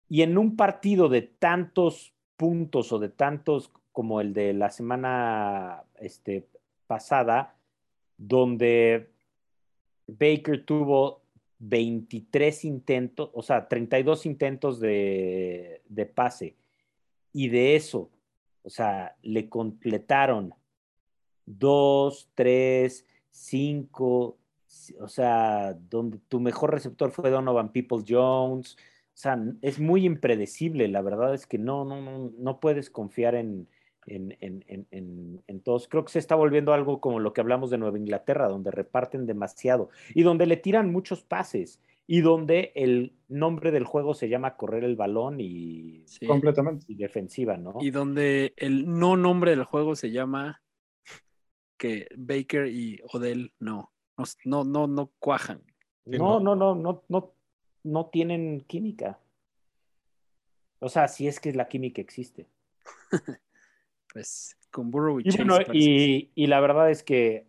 [0.09, 5.83] Y en un partido de tantos puntos o de tantos como el de la semana
[5.99, 6.47] este,
[6.87, 7.55] pasada,
[8.17, 9.11] donde
[10.07, 11.21] Baker tuvo
[11.59, 16.55] 23 intentos, o sea, 32 intentos de, de pase,
[17.31, 18.09] y de eso,
[18.63, 20.53] o sea, le completaron
[21.45, 24.37] 2, 3, 5,
[24.99, 28.75] o sea, donde tu mejor receptor fue Donovan Peoples Jones.
[28.75, 30.87] O sea, es muy impredecible.
[30.87, 33.67] La verdad es que no, no, no, no puedes confiar en,
[34.05, 35.87] en, en, en, en, en todos.
[35.87, 39.25] Creo que se está volviendo algo como lo que hablamos de Nueva Inglaterra, donde reparten
[39.25, 44.57] demasiado y donde le tiran muchos pases y donde el nombre del juego se llama
[44.57, 46.25] correr el balón y, Sí.
[46.25, 46.85] Completamente.
[46.87, 47.75] y defensiva, ¿no?
[47.79, 50.61] Y donde el no nombre del juego se llama
[51.77, 55.61] que Baker y Odell no, no, no, no, no cuajan.
[56.05, 57.33] No, no, no, no, no,
[57.83, 59.19] no tienen química.
[60.79, 62.47] O sea, si es que la química existe.
[64.11, 67.45] Pues con Burrow y, Y Chase bueno, y, y la verdad es que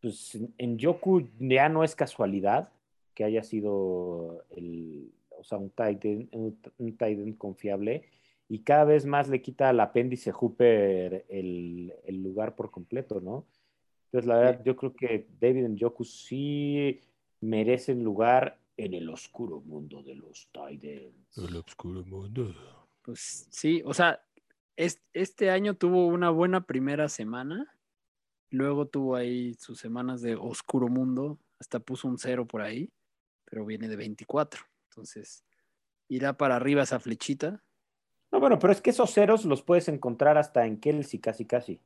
[0.00, 2.70] pues, en Yoku ya no es casualidad
[3.14, 8.08] que haya sido el, o sea, un tight end, un, un tight end confiable
[8.48, 13.46] y cada vez más le quita al apéndice Hooper el, el lugar por completo, ¿no?
[14.06, 17.00] Entonces, la verdad, yo creo que David Njoku sí
[17.40, 21.38] merece lugar en el oscuro mundo de los tight ends.
[21.56, 22.54] oscuro mundo.
[23.02, 24.22] Pues sí, o sea,
[24.76, 27.74] este año tuvo una buena primera semana,
[28.50, 32.90] luego tuvo ahí sus semanas de oscuro mundo, hasta puso un cero por ahí,
[33.44, 35.44] pero viene de 24, entonces
[36.08, 37.62] irá para arriba esa flechita.
[38.32, 41.80] No, bueno, pero es que esos ceros los puedes encontrar hasta en Kelsey, casi, casi.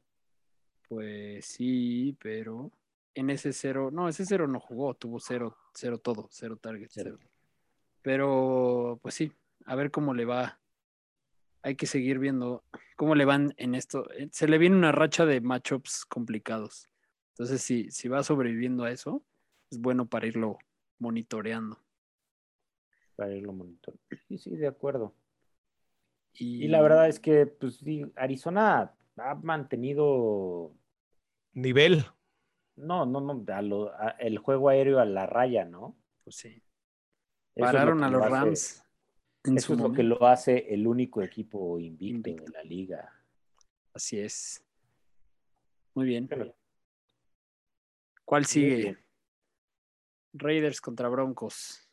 [0.88, 2.72] Pues sí, pero
[3.14, 7.16] en ese cero, no, ese cero no jugó, tuvo cero, cero todo, cero target, Cero.
[7.18, 7.30] cero.
[8.00, 9.32] Pero pues sí,
[9.66, 10.58] a ver cómo le va.
[11.68, 12.64] Hay que seguir viendo
[12.96, 14.10] cómo le van en esto.
[14.12, 16.88] Eh, Se le viene una racha de matchups complicados.
[17.34, 19.22] Entonces, si, si va sobreviviendo a eso,
[19.70, 20.56] es bueno para irlo
[20.98, 21.78] monitoreando.
[23.16, 24.02] Para irlo monitoreando.
[24.28, 25.14] Sí, sí, de acuerdo.
[26.32, 30.72] Y, Y la verdad es que, pues, sí, Arizona ha mantenido,
[31.52, 32.06] Nivel.
[32.76, 35.96] no, no, no, a lo- a- el juego aéreo a la raya, ¿no?
[36.24, 36.62] pues sí, Eso
[37.54, 38.84] es lo pararon a lo los hace- Rams.
[39.48, 42.44] En Eso es lo que lo hace el único equipo invicto, Invicto.
[42.44, 43.12] de la liga.
[43.92, 44.64] Así es.
[45.94, 46.28] Muy bien.
[48.24, 48.76] ¿Cuál sigue?
[48.76, 48.98] bien.
[50.34, 51.88] Raiders contra Broncos.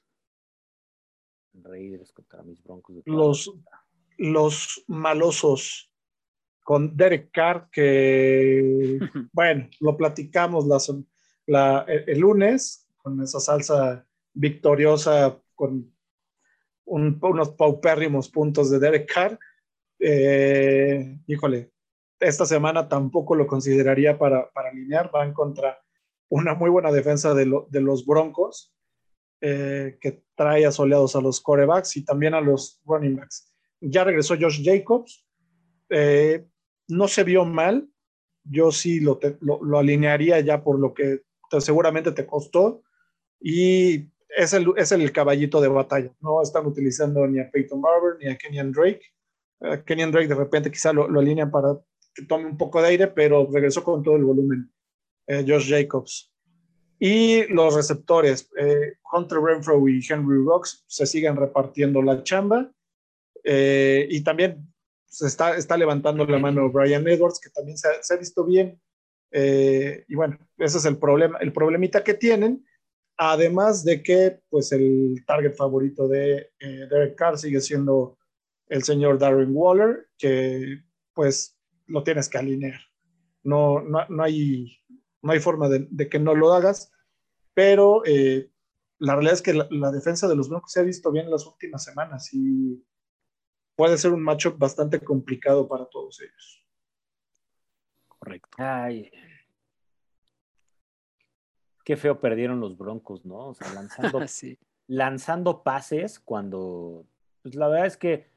[1.54, 2.98] Raiders contra mis Broncos.
[2.98, 3.52] de Los,
[4.18, 5.90] los malosos
[6.64, 9.00] con Derek Carr, que,
[9.34, 11.06] bueno, lo platicamos la sem-
[11.46, 15.95] la- el, el lunes con esa salsa victoriosa con
[16.86, 19.38] un- unos paupérrimos puntos de Derek Carr.
[20.00, 21.72] Eh, híjole,
[22.20, 25.12] esta semana tampoco lo consideraría para, para alinear.
[25.12, 25.78] Van contra
[26.30, 28.74] una muy buena defensa de, lo- de los Broncos,
[29.42, 33.54] eh, que trae asoleados a los corebacks y también a los running backs.
[33.82, 35.24] Ya regresó Josh Jacobs.
[35.90, 36.48] eh,
[36.88, 37.88] no se vio mal.
[38.44, 42.84] Yo sí lo, te- lo, lo alinearía ya por lo que te- seguramente te costó.
[43.40, 46.12] Y es el, es el caballito de batalla.
[46.22, 49.02] No están utilizando ni a Peyton Barber ni a Kenyan Drake.
[49.62, 51.78] Eh, Kenyan Drake de repente quizá lo, lo alinean para
[52.14, 54.72] que tome un poco de aire, pero regresó con todo el volumen.
[55.28, 56.32] eh, Josh Jacobs.
[57.00, 62.72] Y los receptores, eh, Hunter Renfro y Henry Rocks, se siguen repartiendo la chamba.
[63.44, 64.74] Eh, y también
[65.06, 68.46] se está, está levantando la mano Brian Edwards, que también se ha, se ha visto
[68.46, 68.80] bien.
[69.32, 72.66] Eh, y bueno, ese es el problema, el problemita que tienen.
[73.18, 78.18] Además de que, pues, el target favorito de eh, Derek Carr sigue siendo
[78.68, 82.82] el señor Darren Waller, que, pues, lo tienes que alinear.
[83.44, 84.80] No, no, no hay
[85.26, 86.94] no hay forma de, de que no lo hagas,
[87.56, 88.52] pero eh,
[89.00, 91.32] la realidad es que la, la, defensa de los Broncos se ha visto bien en
[91.32, 92.86] las últimas semanas y
[93.76, 96.64] puede ser un matchup bastante complicado para todos ellos.
[98.08, 98.50] Correcto.
[98.60, 99.10] Ay.
[101.86, 103.50] Qué feo perdieron los Broncos, ¿no?
[103.50, 104.58] O sea, lanzando, sí.
[104.88, 107.06] lanzando pases cuando,
[107.42, 108.28] pues la verdad es que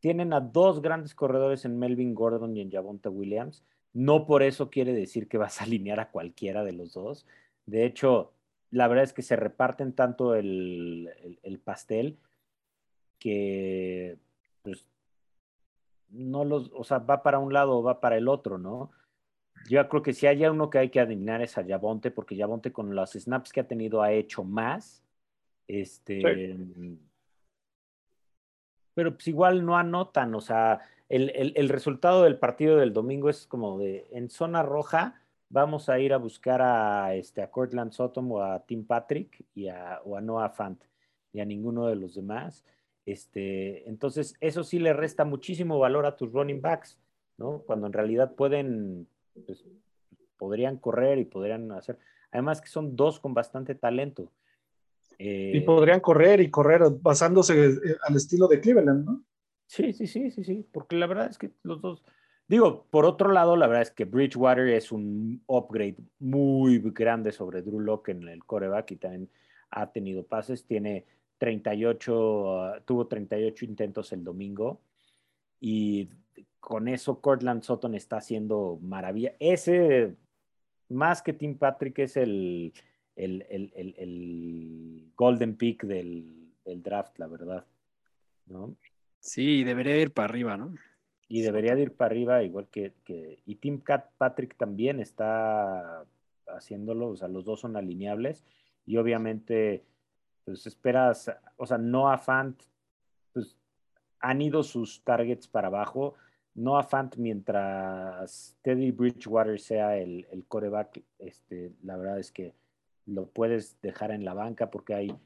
[0.00, 3.64] tienen a dos grandes corredores en Melvin Gordon y en Javonta Williams.
[3.92, 7.26] No por eso quiere decir que vas a alinear a cualquiera de los dos.
[7.66, 8.32] De hecho,
[8.70, 12.16] la verdad es que se reparten tanto el, el, el pastel
[13.18, 14.18] que
[14.62, 14.86] pues,
[16.10, 18.90] no los, o sea, va para un lado o va para el otro, ¿no?
[19.68, 22.72] Yo creo que si hay uno que hay que adivinar es a Yabonte, porque Yabonte
[22.72, 25.02] con los snaps que ha tenido ha hecho más.
[25.66, 26.98] Este, sí.
[28.94, 33.30] Pero pues igual no anotan, o sea, el, el, el, resultado del partido del domingo
[33.30, 37.92] es como de en zona roja vamos a ir a buscar a, este, a Cortland
[37.92, 40.82] Sutton o a Tim Patrick y a, o a Noah Fant
[41.32, 42.64] y a ninguno de los demás.
[43.06, 46.98] Este, entonces, eso sí le resta muchísimo valor a tus running backs,
[47.38, 47.62] ¿no?
[47.66, 49.08] Cuando en realidad pueden,
[49.46, 49.64] pues,
[50.36, 51.98] podrían correr y podrían hacer.
[52.30, 54.32] Además que son dos con bastante talento.
[55.18, 59.24] Eh, y podrían correr y correr basándose al estilo de Cleveland, ¿no?
[59.66, 62.02] Sí, sí, sí, sí, sí, porque la verdad es que los dos,
[62.46, 67.62] digo, por otro lado, la verdad es que Bridgewater es un upgrade muy grande sobre
[67.62, 69.28] Drew Locke en el coreback y también
[69.70, 71.04] ha tenido pases, tiene
[71.36, 74.80] 38, uh, tuvo 38 intentos el domingo
[75.60, 76.08] y
[76.60, 79.34] con eso Cortland Sutton está haciendo maravilla.
[79.38, 80.14] Ese,
[80.88, 82.72] más que Tim Patrick, es el,
[83.16, 87.66] el, el, el golden pick del, del, draft, la verdad.
[88.46, 88.76] ¿no?
[89.20, 90.74] Sí, debería ir para arriba, ¿no?
[91.28, 93.82] Y debería de ir para arriba, igual que, que y Tim
[94.16, 96.06] Patrick también está
[96.46, 98.44] haciéndolo, o sea, los dos son alineables
[98.86, 99.84] y obviamente
[100.46, 102.62] pues esperas, o sea, Noah Fant,
[103.34, 103.54] pues
[104.20, 106.14] han ido sus targets para abajo.
[106.58, 112.54] Noah Fant, mientras Teddy Bridgewater sea el, el coreback, este, la verdad es que
[113.06, 115.16] lo puedes dejar en la banca porque hay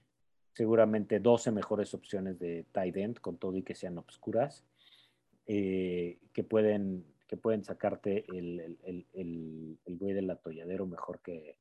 [0.53, 4.65] seguramente 12 mejores opciones de tight end, con todo y que sean obscuras,
[5.47, 11.57] eh, que, pueden, que pueden sacarte el, el, el, el buey del atolladero mejor que,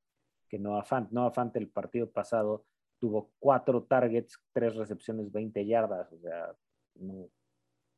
[0.50, 1.12] que Noah Fant.
[1.12, 2.66] Noah Fant el partido pasado
[3.00, 6.56] tuvo cuatro targets, tres recepciones, 20 yardas, o sea,
[6.96, 7.30] no,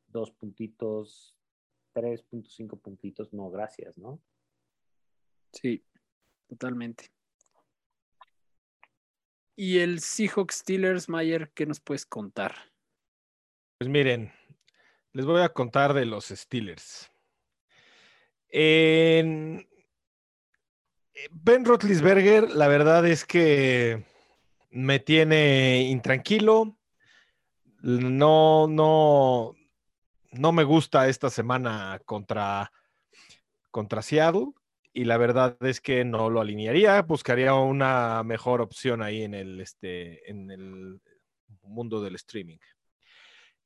[0.06, 1.33] dos puntitos,
[1.94, 4.20] 3.5 puntitos, no, gracias, ¿no?
[5.52, 5.84] Sí,
[6.48, 7.10] totalmente.
[9.56, 12.54] Y el Seahawks Steelers, Mayer, ¿qué nos puedes contar?
[13.78, 14.32] Pues miren,
[15.12, 17.10] les voy a contar de los Steelers.
[18.48, 19.66] En
[21.30, 24.04] Ben Roethlisberger, la verdad es que
[24.70, 26.76] me tiene intranquilo.
[27.82, 29.54] No, no,
[30.34, 32.70] no me gusta esta semana contra,
[33.70, 34.52] contra Seattle
[34.92, 39.60] y la verdad es que no lo alinearía, buscaría una mejor opción ahí en el,
[39.60, 41.00] este, en el
[41.62, 42.58] mundo del streaming.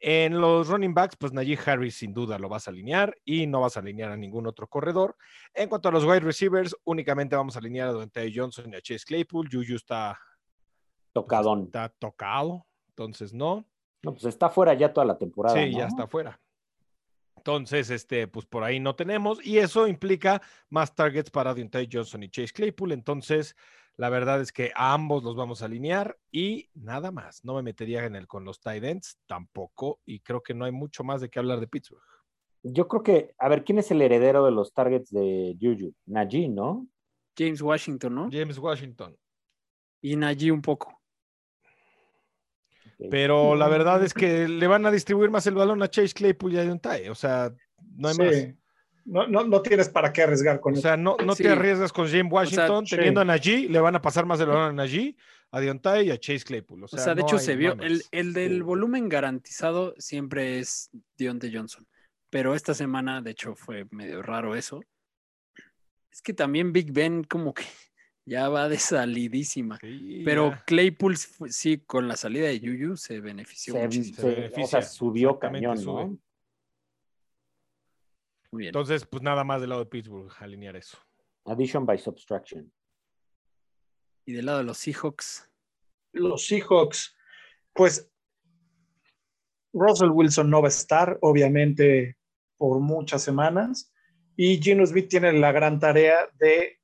[0.00, 3.62] En los running backs, pues Najee Harris sin duda lo vas a alinear y no
[3.62, 5.16] vas a alinear a ningún otro corredor.
[5.52, 8.81] En cuanto a los wide receivers, únicamente vamos a alinear a Dante Johnson y a
[8.81, 9.48] Chase Claypool.
[9.50, 10.16] Juju está
[11.12, 11.64] Tocadón.
[11.64, 13.66] Está tocado, entonces no.
[14.02, 15.57] No, pues está fuera ya toda la temporada.
[15.57, 15.78] Sí, ¿no?
[15.78, 16.40] ya está fuera.
[17.38, 22.24] Entonces, este, pues por ahí no tenemos, y eso implica más targets para Deontay Johnson
[22.24, 22.92] y Chase Claypool.
[22.92, 23.55] Entonces,
[23.96, 27.44] la verdad es que a ambos los vamos a alinear y nada más.
[27.44, 30.72] No me metería en el con los tight ends tampoco, y creo que no hay
[30.72, 32.03] mucho más de qué hablar de Pittsburgh.
[32.64, 35.94] Yo creo que, a ver, ¿quién es el heredero de los targets de Juju?
[36.07, 36.88] Najee, ¿no?
[37.37, 38.29] James Washington, ¿no?
[38.33, 39.16] James Washington.
[40.03, 40.97] Y Najee un poco.
[43.11, 46.52] Pero la verdad es que le van a distribuir más el balón a Chase Claypool
[46.54, 47.08] y a Deontay.
[47.08, 47.52] O sea,
[47.96, 48.22] no hay sí.
[48.22, 48.34] más.
[49.04, 50.83] No, no, no, tienes para qué arriesgar con O eso.
[50.83, 51.44] sea, no, no Sí.
[51.44, 52.85] te arriesgas con James Washington.
[52.85, 53.23] O sea, teniendo sí.
[53.23, 55.16] a Najee, le van a pasar más el balón a Najee,
[55.50, 56.83] a Deontay y a Chase Claypool.
[56.83, 58.60] O O sea, sea, de no hecho se vio, el, el del Sí.
[58.60, 61.87] volumen garantizado siempre es Deontay Johnson,
[62.29, 64.83] pero esta semana de hecho fue medio raro eso.
[66.10, 67.62] Es que también Big Ben como que
[68.29, 70.64] ya va de salidísima, Sí, pero ya.
[70.66, 74.16] Claypool sí, con la salida de Juju se benefició Se, muchísimo.
[74.16, 76.04] se o beneficia, sea, subió cañón, sube.
[76.04, 76.18] ¿no?
[78.50, 78.68] Muy bien.
[78.68, 80.98] Entonces, pues nada más del lado de Pittsburgh, alinear eso.
[81.44, 82.70] Addition by subtraction.
[84.26, 85.48] Y del lado de los Seahawks,
[86.12, 87.16] Los Seahawks,
[87.72, 88.10] pues
[89.72, 92.18] Russell Wilson no va a estar, obviamente,
[92.56, 93.92] por muchas semanas.
[94.37, 96.77] Y Gino Smith tiene la gran tarea de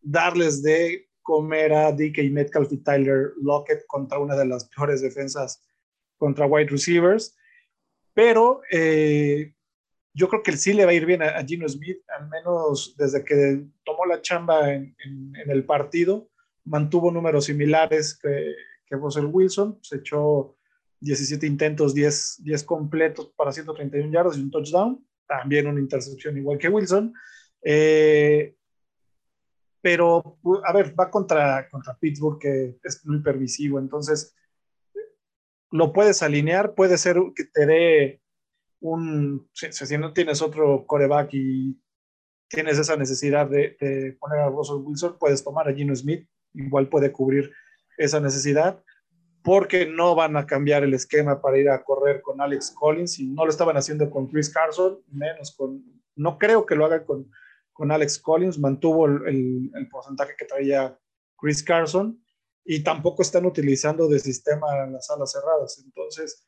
[0.00, 5.62] darles de comer a DK Metcalf y Tyler Lockett contra una de las peores defensas
[6.16, 7.36] contra wide receivers.
[8.14, 9.52] Pero eh,
[10.14, 13.24] yo creo que sí le va a ir bien a, Gino Smith, al menos desde
[13.24, 14.94] que tomó la chamba en,
[15.46, 16.28] el partido,
[16.64, 18.54] mantuvo números similares que,
[18.86, 20.56] que Russell Wilson, se echó
[21.00, 26.58] 17 intentos, 10, 10 completos para 131 yardas y un touchdown, también una intercepción igual
[26.58, 27.12] que Wilson.
[27.62, 28.56] Eh,
[29.90, 34.36] pero, a ver, va contra, contra Pittsburgh, que es muy permisivo, entonces
[35.70, 38.20] lo puedes alinear, puede ser que te dé
[38.80, 41.80] un, si, no tienes otro coreback y
[42.48, 47.10] tienes esa necesidad de, poner a Russell Wilson, puedes tomar a Gino Smith, igual puede
[47.10, 47.50] cubrir
[47.96, 48.84] esa necesidad,
[49.42, 53.28] porque no van a cambiar el esquema para ir a correr con Alex Collins y
[53.28, 55.82] no lo estaban haciendo con Chris Carson, menos con,
[56.14, 57.30] no creo que lo hagan con,
[57.78, 60.98] con Alex Collins, mantuvo el, el porcentaje que traía
[61.36, 62.20] Chris Carson
[62.64, 65.80] y tampoco están utilizando de sistema en las alas cerradas.
[65.84, 66.44] Entonces,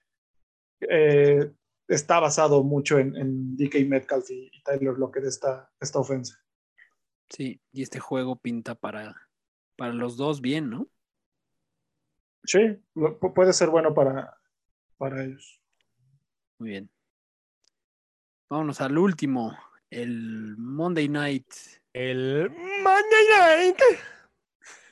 [0.80, 1.52] eh,
[1.86, 6.36] está basado mucho en, DK Metcalf y, Tyler Lockett esta, esta ofensa.
[7.28, 9.28] Sí, y este juego pinta para,
[9.76, 10.88] para los dos bien, ¿no?
[12.42, 12.76] Sí,
[13.36, 14.36] puede ser bueno para,
[14.98, 15.62] para ellos.
[16.58, 16.90] Muy bien.
[18.48, 19.56] Vámonos al último,
[19.90, 21.46] el Monday Night.
[21.92, 23.78] El Monday Night.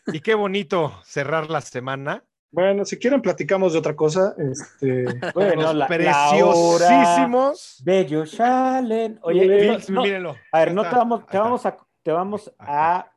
[0.09, 4.34] Y qué bonito cerrar la semana bueno, si quieren platicamos de otra cosa.
[4.38, 7.82] Este, bueno, la, preciosísimos.
[7.84, 9.18] Bello Shalen.
[9.22, 10.36] Oye, mírenlo.
[10.53, 13.12] A ver, no te vamos, te vamos a, te vamos a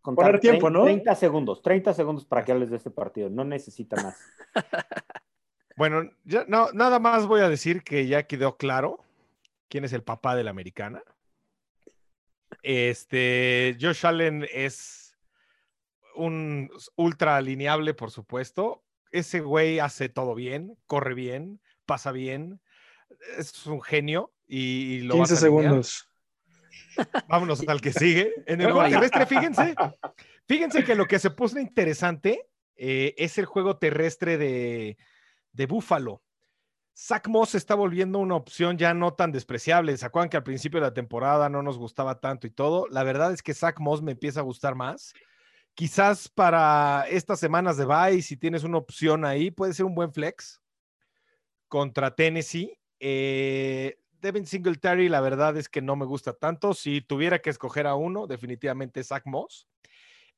[0.00, 0.84] contar Poner tiempo, 30, ¿no?
[0.84, 3.28] 30 segundos, 30 segundos para que hables de este partido.
[3.28, 4.18] No necesita más.
[5.76, 9.03] bueno, ya, no, nada más voy a decir que ya quedó claro
[9.68, 11.02] quién es el papá de la americana.
[12.62, 15.16] Este, Josh Allen es
[16.14, 18.84] un ultra alineable, por supuesto.
[19.10, 22.60] Ese güey hace todo bien, corre bien, pasa bien,
[23.38, 26.08] es un genio y, lo 15 segundos.
[27.28, 28.32] Vámonos al que sigue.
[28.46, 29.74] En el juego terrestre, fíjense,
[30.48, 34.96] fíjense que lo que se puso interesante eh, es el juego terrestre de,
[35.52, 36.23] de Buffalo.
[36.96, 39.96] Zach Moss está volviendo una opción ya no tan despreciable.
[39.96, 42.86] ¿Se acuerdan que al principio de la temporada no nos gustaba tanto y todo?
[42.88, 45.12] La verdad es que Zach Moss me empieza a gustar más
[45.74, 50.12] quizás para estas semanas de bye, si tienes una opción ahí, puede ser un buen
[50.12, 50.62] flex
[51.68, 52.78] contra Tennessee.
[53.00, 56.72] Eh, Devin Singletary, la verdad es que no me gusta tanto.
[56.72, 59.68] Si tuviera que escoger a uno, definitivamente Zach Moss.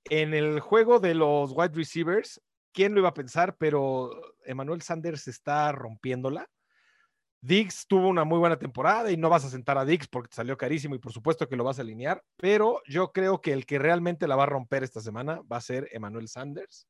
[0.08, 2.40] En el juego de los wide receivers,
[2.76, 3.56] ¿quién lo iba a pensar?
[3.56, 4.10] Pero
[4.44, 6.46] Emmanuel Sanders está rompiéndola.
[7.40, 10.58] Diggs tuvo una muy buena temporada y no vas a sentar a Diggs porque salió
[10.58, 13.78] carísimo y por supuesto que lo vas a alinear, pero yo creo que el que
[13.78, 16.86] realmente la va a romper esta semana va a ser Emmanuel Sanders.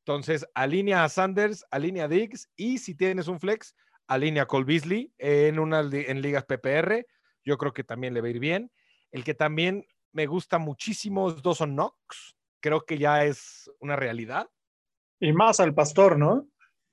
[0.00, 3.74] Entonces, alinea a Sanders, alinea a Diggs y si tienes un flex,
[4.06, 7.06] alinea a Cole Beasley en, una, en ligas PPR.
[7.44, 8.70] Yo creo que también le va a ir bien.
[9.10, 12.36] El que también me gusta muchísimo es Dawson Knox.
[12.60, 14.50] Creo que ya es una realidad.
[15.20, 16.46] Y más al pastor, ¿no?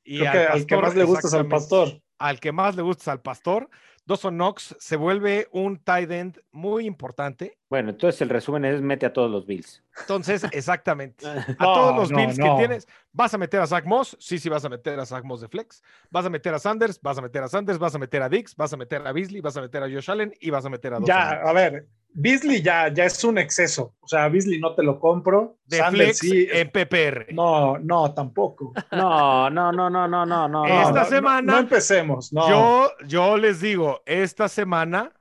[0.04, 3.22] Y al que más le gusta es al pastor al que más le gusta al
[3.22, 3.70] pastor.
[4.06, 7.58] Dawson Knox se vuelve un tight end muy importante.
[7.72, 9.82] Bueno, entonces el resumen es mete a todos los Bills.
[10.02, 11.26] Entonces, exactamente.
[11.26, 14.66] A todos los Bills que tienes, vas a meter a Zach Moss, sí, sí vas
[14.66, 17.44] a meter a Zach Moss de flex, vas a meter a Sanders, vas a meter
[17.44, 19.84] a Sanders, vas a meter a Dix, vas a meter a Beasley, vas a meter
[19.84, 23.06] a Josh Allen y vas a meter a Dawson Ya, a ver, Beasley ya, ya
[23.06, 23.96] es un exceso.
[24.02, 25.58] O sea, Beasley no te lo compro.
[25.64, 26.50] De Sanders, sí.
[26.52, 27.34] en PPR.
[27.34, 28.74] No, no, tampoco.
[28.92, 30.66] No, no, no, no, no, no, no.
[30.66, 31.54] Esta semana.
[31.54, 32.34] No, empecemos.
[32.34, 32.50] No.
[32.50, 35.14] Yo, yo les digo, esta semana,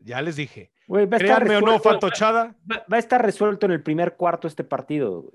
[0.00, 0.72] ya les dije.
[0.92, 2.54] Wey, va a estar o no, Fantochada.
[2.70, 5.32] Va, va, a estar resuelto en el primer cuarto este partido,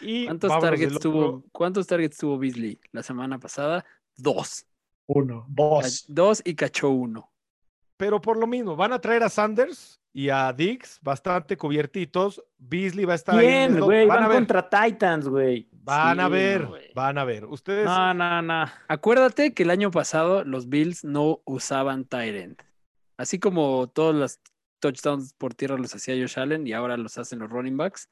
[0.00, 3.84] Y ¿Cuántos targets, tuvo, ¿Cuántos targets tuvo Beasley la semana pasada?
[4.16, 4.66] Dos.
[5.06, 6.04] Uno, dos.
[6.08, 7.30] Dos y cachó uno
[7.96, 12.42] pero por lo mismo, van a traer a Sanders y a Dix bastante cubiertitos.
[12.58, 14.36] Beasley va a estar Bien, güey, van, a ver.
[14.38, 15.68] contra Titans, güey.
[15.72, 17.44] Van a ver, van a ver.
[17.46, 17.84] Ustedes.
[17.84, 18.66] No, no, no.
[18.88, 22.60] Acuérdate que el año pasado los Bills no usaban Tyrant.
[23.16, 24.40] Así como todos los
[24.80, 28.08] touchdowns por tierra los hacía Josh Allen y ahora los hacen los running backs.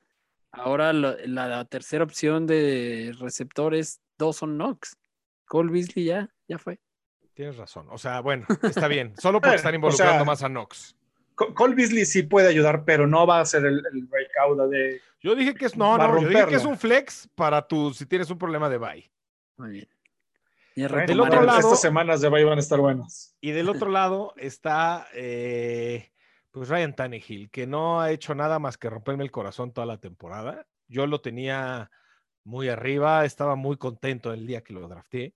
[0.50, 4.96] Ahora la, tercera opción de receptores, Dawson Knox.
[5.46, 6.78] Cole Beasley ya, ya fue.
[7.34, 7.86] Tienes razón.
[7.90, 9.14] O sea, bueno, está bien.
[9.18, 10.96] Solo porque están involucrando más a Knox.
[11.34, 15.00] Cole Beasley sí puede ayudar, pero no va a ser el, breakout de.
[15.20, 18.06] Yo dije que es no, no, yo dije que es un flex para tu si
[18.06, 19.10] tienes un problema de buy.
[19.56, 19.88] Muy bien.
[20.76, 23.36] Y del otro lado, estas semanas de buy van a estar buenas.
[23.40, 26.10] Y del otro lado está, eh,
[26.54, 29.98] Pues Ryan Tannehill, que no ha hecho nada más que romperme el corazón toda la
[29.98, 30.68] temporada.
[30.86, 31.90] Yo lo tenía
[32.44, 35.34] muy arriba, estaba muy contento el día que lo drafté.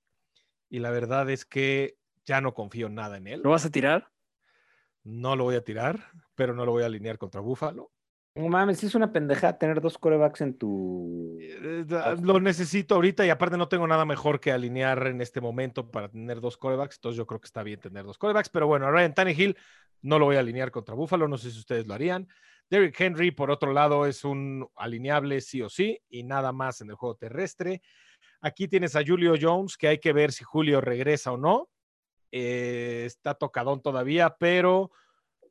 [0.70, 3.40] Y la verdad es que ya no confío nada en él.
[3.42, 4.12] ¿Lo vas a tirar?
[5.02, 5.98] No lo voy a tirar,
[6.36, 7.90] pero no lo voy a alinear contra Buffalo.
[8.38, 11.36] No mames, es una pendejada tener dos corebacks en tu.
[11.40, 15.40] Eh, da- Lo necesito ahorita y aparte no tengo nada mejor que alinear en este
[15.40, 16.96] momento para tener dos corebacks.
[16.98, 18.48] Entonces yo creo que está bien tener dos corebacks.
[18.48, 19.56] Pero bueno, a Ryan Tannehill
[20.02, 21.26] no lo voy a alinear contra Buffalo.
[21.26, 22.28] No sé si ustedes lo harían.
[22.70, 26.90] Derrick Henry, por otro lado, es un alineable sí o sí y nada más en
[26.90, 27.82] el juego terrestre.
[28.40, 31.70] Aquí tienes a Julio Jones, que hay que ver si Julio regresa o no.
[32.30, 34.92] Eh, está tocadón todavía, pero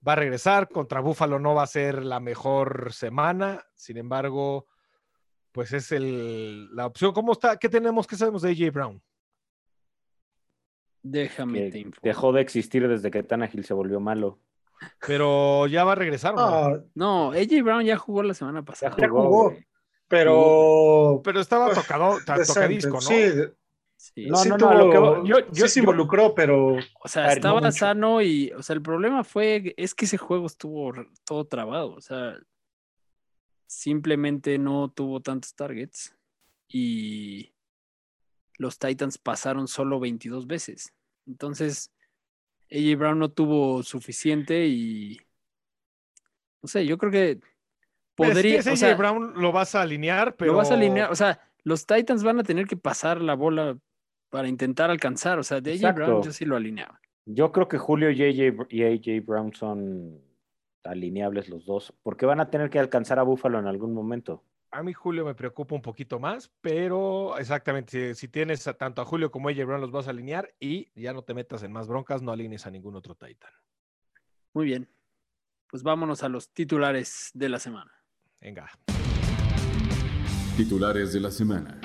[0.05, 0.67] va a regresar.
[0.69, 3.63] Contra Buffalo no va a ser la mejor semana.
[3.75, 4.67] Sin embargo,
[5.51, 7.13] pues es el, la opción.
[7.13, 7.57] ¿Cómo está?
[7.57, 8.07] ¿Qué tenemos?
[8.07, 9.01] ¿Qué sabemos de AJ Brown?
[11.03, 14.39] Déjame te dejó de existir desde que Tannehill se volvió malo.
[15.05, 16.33] Pero ya va a regresar.
[16.33, 16.43] ¿o no?
[16.43, 18.95] Ah, No, AJ Brown ya jugó la semana pasada.
[18.99, 19.65] ya jugó, jugó, güey.
[20.07, 21.21] pero.
[21.23, 22.17] Pero estaba tocado,
[22.47, 23.01] tocadisco, ¿no?
[23.01, 23.31] Sí,
[23.97, 24.27] Sí.
[24.27, 28.21] No, sí no, lo que yo- sí se involucró, pero O sea, no estaba sano
[28.21, 30.93] y, o sea, el problema fue, es que ese juego estuvo
[31.25, 32.37] todo trabado, o sea,
[33.65, 36.15] simplemente no tuvo tantos targets
[36.67, 37.53] y
[38.57, 40.93] los Titans pasaron solo 22 veces.
[41.25, 41.91] Entonces,
[42.71, 45.19] AJ Brown no tuvo suficiente y,
[46.61, 47.41] no sé, yo creo que si
[48.15, 51.11] podría, tienes o AJ sea, Brown lo vas a alinear, pero lo vas a alinear,
[51.11, 53.77] o sea, los Titans van a tener que pasar la bola
[54.29, 56.99] para intentar alcanzar, o sea, de AJ Brown yo sí lo alineaba.
[57.25, 60.21] Yo creo que Julio y AJ, Br- y AJ Brown son
[60.83, 64.43] alineables los dos, porque van a tener que alcanzar a Buffalo en algún momento.
[64.71, 69.01] a mí Julio me preocupa un poquito más, pero exactamente, si, si tienes a- tanto
[69.01, 71.63] a Julio como a AJ Brown los vas a alinear y ya no te metas
[71.63, 73.51] en más broncas, no alinees a ningún otro Titan.
[74.53, 74.87] Muy bien.
[75.69, 77.91] Pues vámonos a los titulares de la semana.
[78.39, 78.69] Venga.
[80.55, 81.79] Titulares de la semana.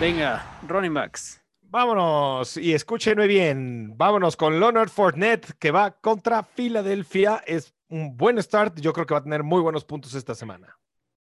[0.00, 1.44] Venga, running backs.
[1.60, 3.98] Vámonos y escúchenme bien.
[3.98, 7.42] Vámonos con Leonard Fournette que va contra Filadelfia.
[7.46, 8.80] Es un buen start.
[8.80, 10.74] Yo creo que va a tener muy buenos puntos esta semana.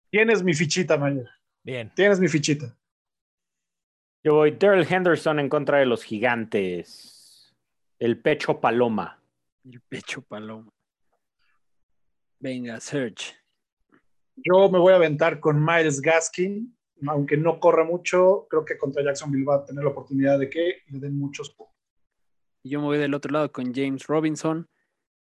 [0.09, 1.27] tienes mi fichita, Mayer.
[1.61, 1.91] Bien.
[1.93, 2.73] Tienes mi fichita.
[4.23, 7.53] Yo voy Daryl Henderson en contra de los gigantes.
[7.99, 9.21] El pecho paloma.
[9.65, 10.71] El pecho paloma.
[12.39, 13.35] Venga, Serge.
[14.37, 19.03] Yo me voy a aventar con Miles Gaskin, aunque no corre mucho, creo que contra
[19.03, 21.55] Jacksonville va a tener la oportunidad de que le den muchos
[22.63, 24.67] Yo me voy del otro lado con James Robinson,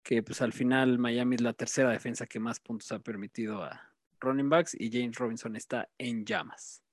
[0.04, 3.94] que pues al final Miami es la tercera defensa que más puntos ha permitido a
[4.20, 6.84] running backs y James Robinson está en llamas.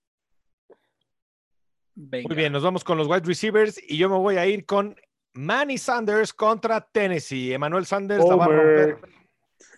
[1.94, 2.28] Venga.
[2.28, 4.96] Muy bien, nos vamos con los wide receivers y yo me voy a ir con
[5.32, 7.52] Manny Sanders contra Tennessee.
[7.52, 8.98] Emmanuel Sanders la va a romper.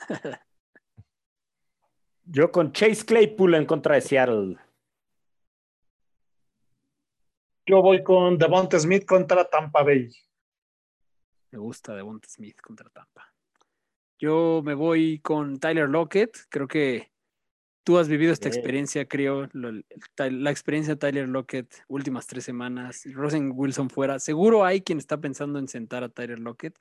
[2.29, 4.57] Yo con Chase Claypool en contra de Seattle.
[7.67, 10.09] Yo voy con Devonta Smith contra Tampa Bay.
[11.51, 13.33] Me gusta Devonta Smith contra Tampa.
[14.19, 16.37] Yo me voy con Tyler Lockett.
[16.49, 17.11] Creo que
[17.85, 19.49] tú has vivido esta experiencia, creo.
[19.53, 19.73] lo-
[20.17, 23.03] La experiencia de Tyler Lockett, últimas tres semanas.
[23.13, 24.19] Rosen Wilson fuera.
[24.21, 26.79] Seguro hay quien está pensando en sentar a Tyler Lockett.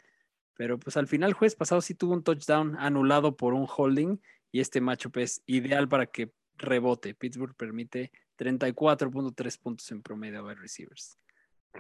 [0.54, 4.20] Pero pues al final, el jueves pasado sí tuvo un touchdown anulado por un holding.
[4.52, 7.14] Y este matchup es ideal para que rebote.
[7.16, 11.18] Pittsburgh permite 34.3 puntos en promedio a wide receivers.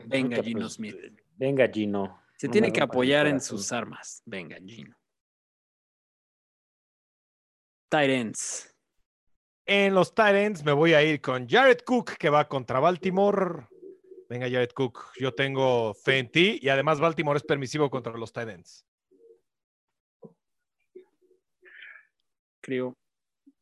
[0.05, 0.95] Venga, Gino pues, Smith.
[1.37, 2.21] Venga, Gino.
[2.37, 4.21] Se No tiene que apoyar en sus armas.
[4.25, 4.95] Venga, Gino.
[7.91, 8.75] Ends.
[9.65, 13.67] En los Titans me voy a ir con Jared Cook que va contra Baltimore.
[14.29, 18.33] Venga, Jared Cook, yo tengo fe en ti y además Baltimore es permisivo contra los
[18.33, 18.85] Titans.
[22.61, 22.97] Creo.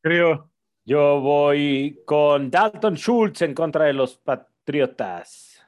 [0.01, 0.52] Creo.
[0.86, 5.61] Yo voy con Dalton Schultz en contra de los Patriotas.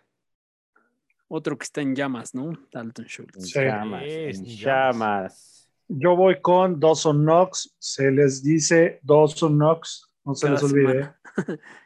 [1.28, 2.52] Otro que está en llamas, ¿no?
[2.72, 3.50] Dalton Schultz.
[3.50, 3.60] Sí.
[3.60, 4.04] llamas.
[4.06, 5.72] Es, En llamas.
[5.88, 7.76] Yo voy con Dawson Knox.
[7.80, 10.12] Se les dice Dawson Knox.
[10.26, 10.88] No se Cada les olvide.
[10.94, 11.20] semana.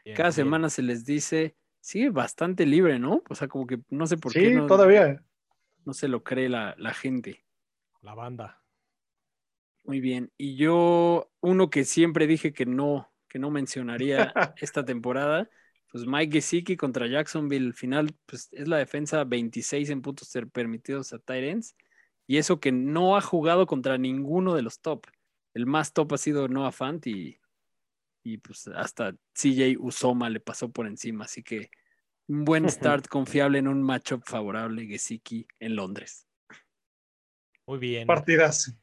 [0.05, 0.33] Bien, Cada bien.
[0.33, 3.21] semana se les dice, sigue bastante libre, ¿no?
[3.29, 5.21] O sea, como que no sé por Sí, qué no, todavía.
[5.85, 7.45] no se lo cree la, la gente.
[8.01, 8.61] La banda.
[9.83, 10.31] Muy bien.
[10.37, 15.49] Y yo, uno que siempre dije que no, que no mencionaría esta temporada,
[15.91, 17.67] pues Mike Gesicki contra Jacksonville.
[17.67, 21.75] Al final, pues es la defensa 26 en puntos permitidos a ends.
[22.27, 25.07] Y eso que no ha jugado contra ninguno de los top.
[25.53, 27.39] El más top ha sido Noah Fant y,
[28.23, 31.25] y pues hasta CJ Usoma le pasó por encima.
[31.25, 31.71] Así que
[32.27, 36.27] un buen start confiable en un matchup favorable Gesicki en Londres.
[37.65, 38.05] Muy bien.
[38.05, 38.75] Partidas.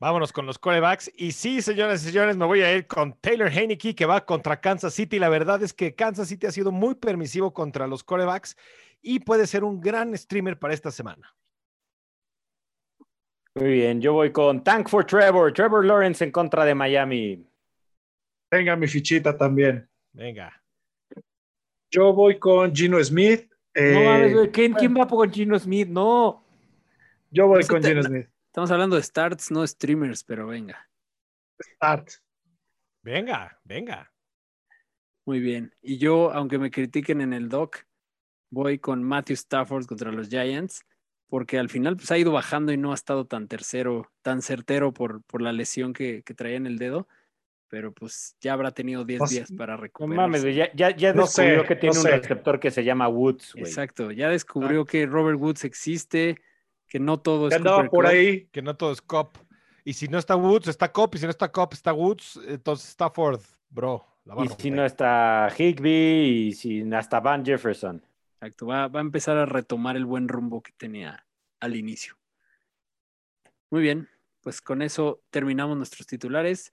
[0.00, 1.10] Vámonos con los corebacks.
[1.16, 4.60] Y sí, señoras y señores, me voy a ir con Taylor Heineke, que va contra
[4.60, 5.18] Kansas City.
[5.18, 8.56] La verdad es que Kansas City ha sido muy permisivo contra los corebacks
[9.02, 11.34] y puede ser un gran streamer para esta semana.
[13.54, 15.52] Muy bien, yo voy con Tank for Trevor.
[15.52, 17.44] Trevor Lawrence en contra de Miami.
[18.48, 19.88] Tenga mi fichita también.
[20.12, 20.62] Venga.
[21.90, 23.50] Yo voy con Gino Smith.
[23.74, 25.88] no eh, mames, ¿quién, quién va con Gino Smith?
[25.88, 26.44] No.
[27.30, 28.28] yo voy con te- Gino Smith.
[28.58, 30.90] Estamos hablando de starts, no streamers, pero venga.
[31.62, 32.08] Start.
[33.02, 34.12] Venga, venga.
[35.24, 35.72] Muy bien.
[35.80, 37.86] Y yo, aunque me critiquen en el doc,
[38.50, 40.84] voy con Matthew Stafford contra los Giants,
[41.28, 44.92] porque al final pues, ha ido bajando y no ha estado tan tercero, tan certero
[44.92, 47.06] por, por la lesión que, que traía en el dedo,
[47.68, 50.16] pero pues ya habrá tenido 10 No sé, días para No recuperarse.
[50.20, 52.16] mames, güey, ya, ya, ya No descubrió sé, que tiene no un sé.
[52.18, 53.66] receptor que se llama Woods, güey.
[53.66, 56.40] Exacto, ya descubrió que Robert Woods existe,
[56.88, 58.46] que no todo es Ya andaba Cooper por ahí.
[58.46, 59.36] Que no todo es Cop.
[59.84, 61.14] Y si no está Woods, está Cop.
[61.14, 62.40] Y si no está Cop, está Woods.
[62.46, 64.04] Entonces está Ford, bro.
[64.24, 68.02] La Y si no está Higby y si hasta Van Jefferson.
[68.34, 71.26] Exacto, va, va a empezar a retomar el buen rumbo que tenía
[71.60, 72.16] al inicio.
[73.70, 74.08] Muy bien,
[74.42, 76.72] pues con eso terminamos nuestros titulares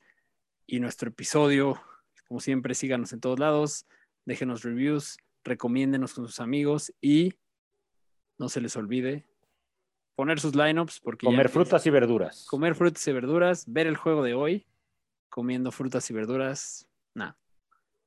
[0.67, 1.81] y nuestro episodio.
[2.27, 3.85] Como siempre, síganos en todos lados,
[4.25, 7.33] déjenos reviews, recomiéndenos con sus amigos y
[8.37, 9.25] no se les olvide
[10.15, 12.45] poner sus lineups porque Comer frutas y verduras.
[12.49, 14.65] comer frutas y verduras, ver el juego de hoy,
[15.29, 16.87] comiendo frutas y verduras.
[17.13, 17.37] Nada.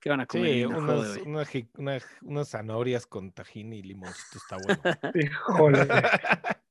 [0.01, 1.23] ¿Qué van a comer Sí, en el juego de unas, hoy?
[1.27, 4.83] una ji- una- unas zanahorias con tajín y limoncito está bueno.
[5.15, 5.89] Híjole.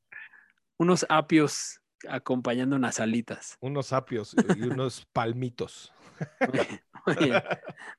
[0.79, 3.57] Unos apios acompañando unas alitas.
[3.61, 5.93] unos apios y unos palmitos.
[7.05, 7.41] Muy bien.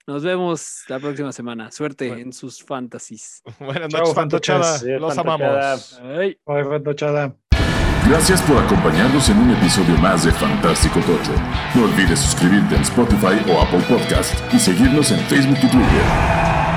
[0.06, 1.70] Nos vemos la próxima semana.
[1.70, 2.22] Suerte Bueno.
[2.22, 3.42] en sus fantasies.
[3.58, 4.78] Buenas noches, Fantochada.
[4.78, 5.72] Sí, Los fantochada.
[5.72, 6.00] amamos.
[6.02, 6.38] Ay.
[6.46, 7.34] Ay, fantochada.
[8.08, 11.32] Gracias por acompañarnos en un episodio más de Fantástico Tocho.
[11.74, 16.67] No olvides suscribirte en Spotify o Apple Podcast y seguirnos en Facebook y Twitter.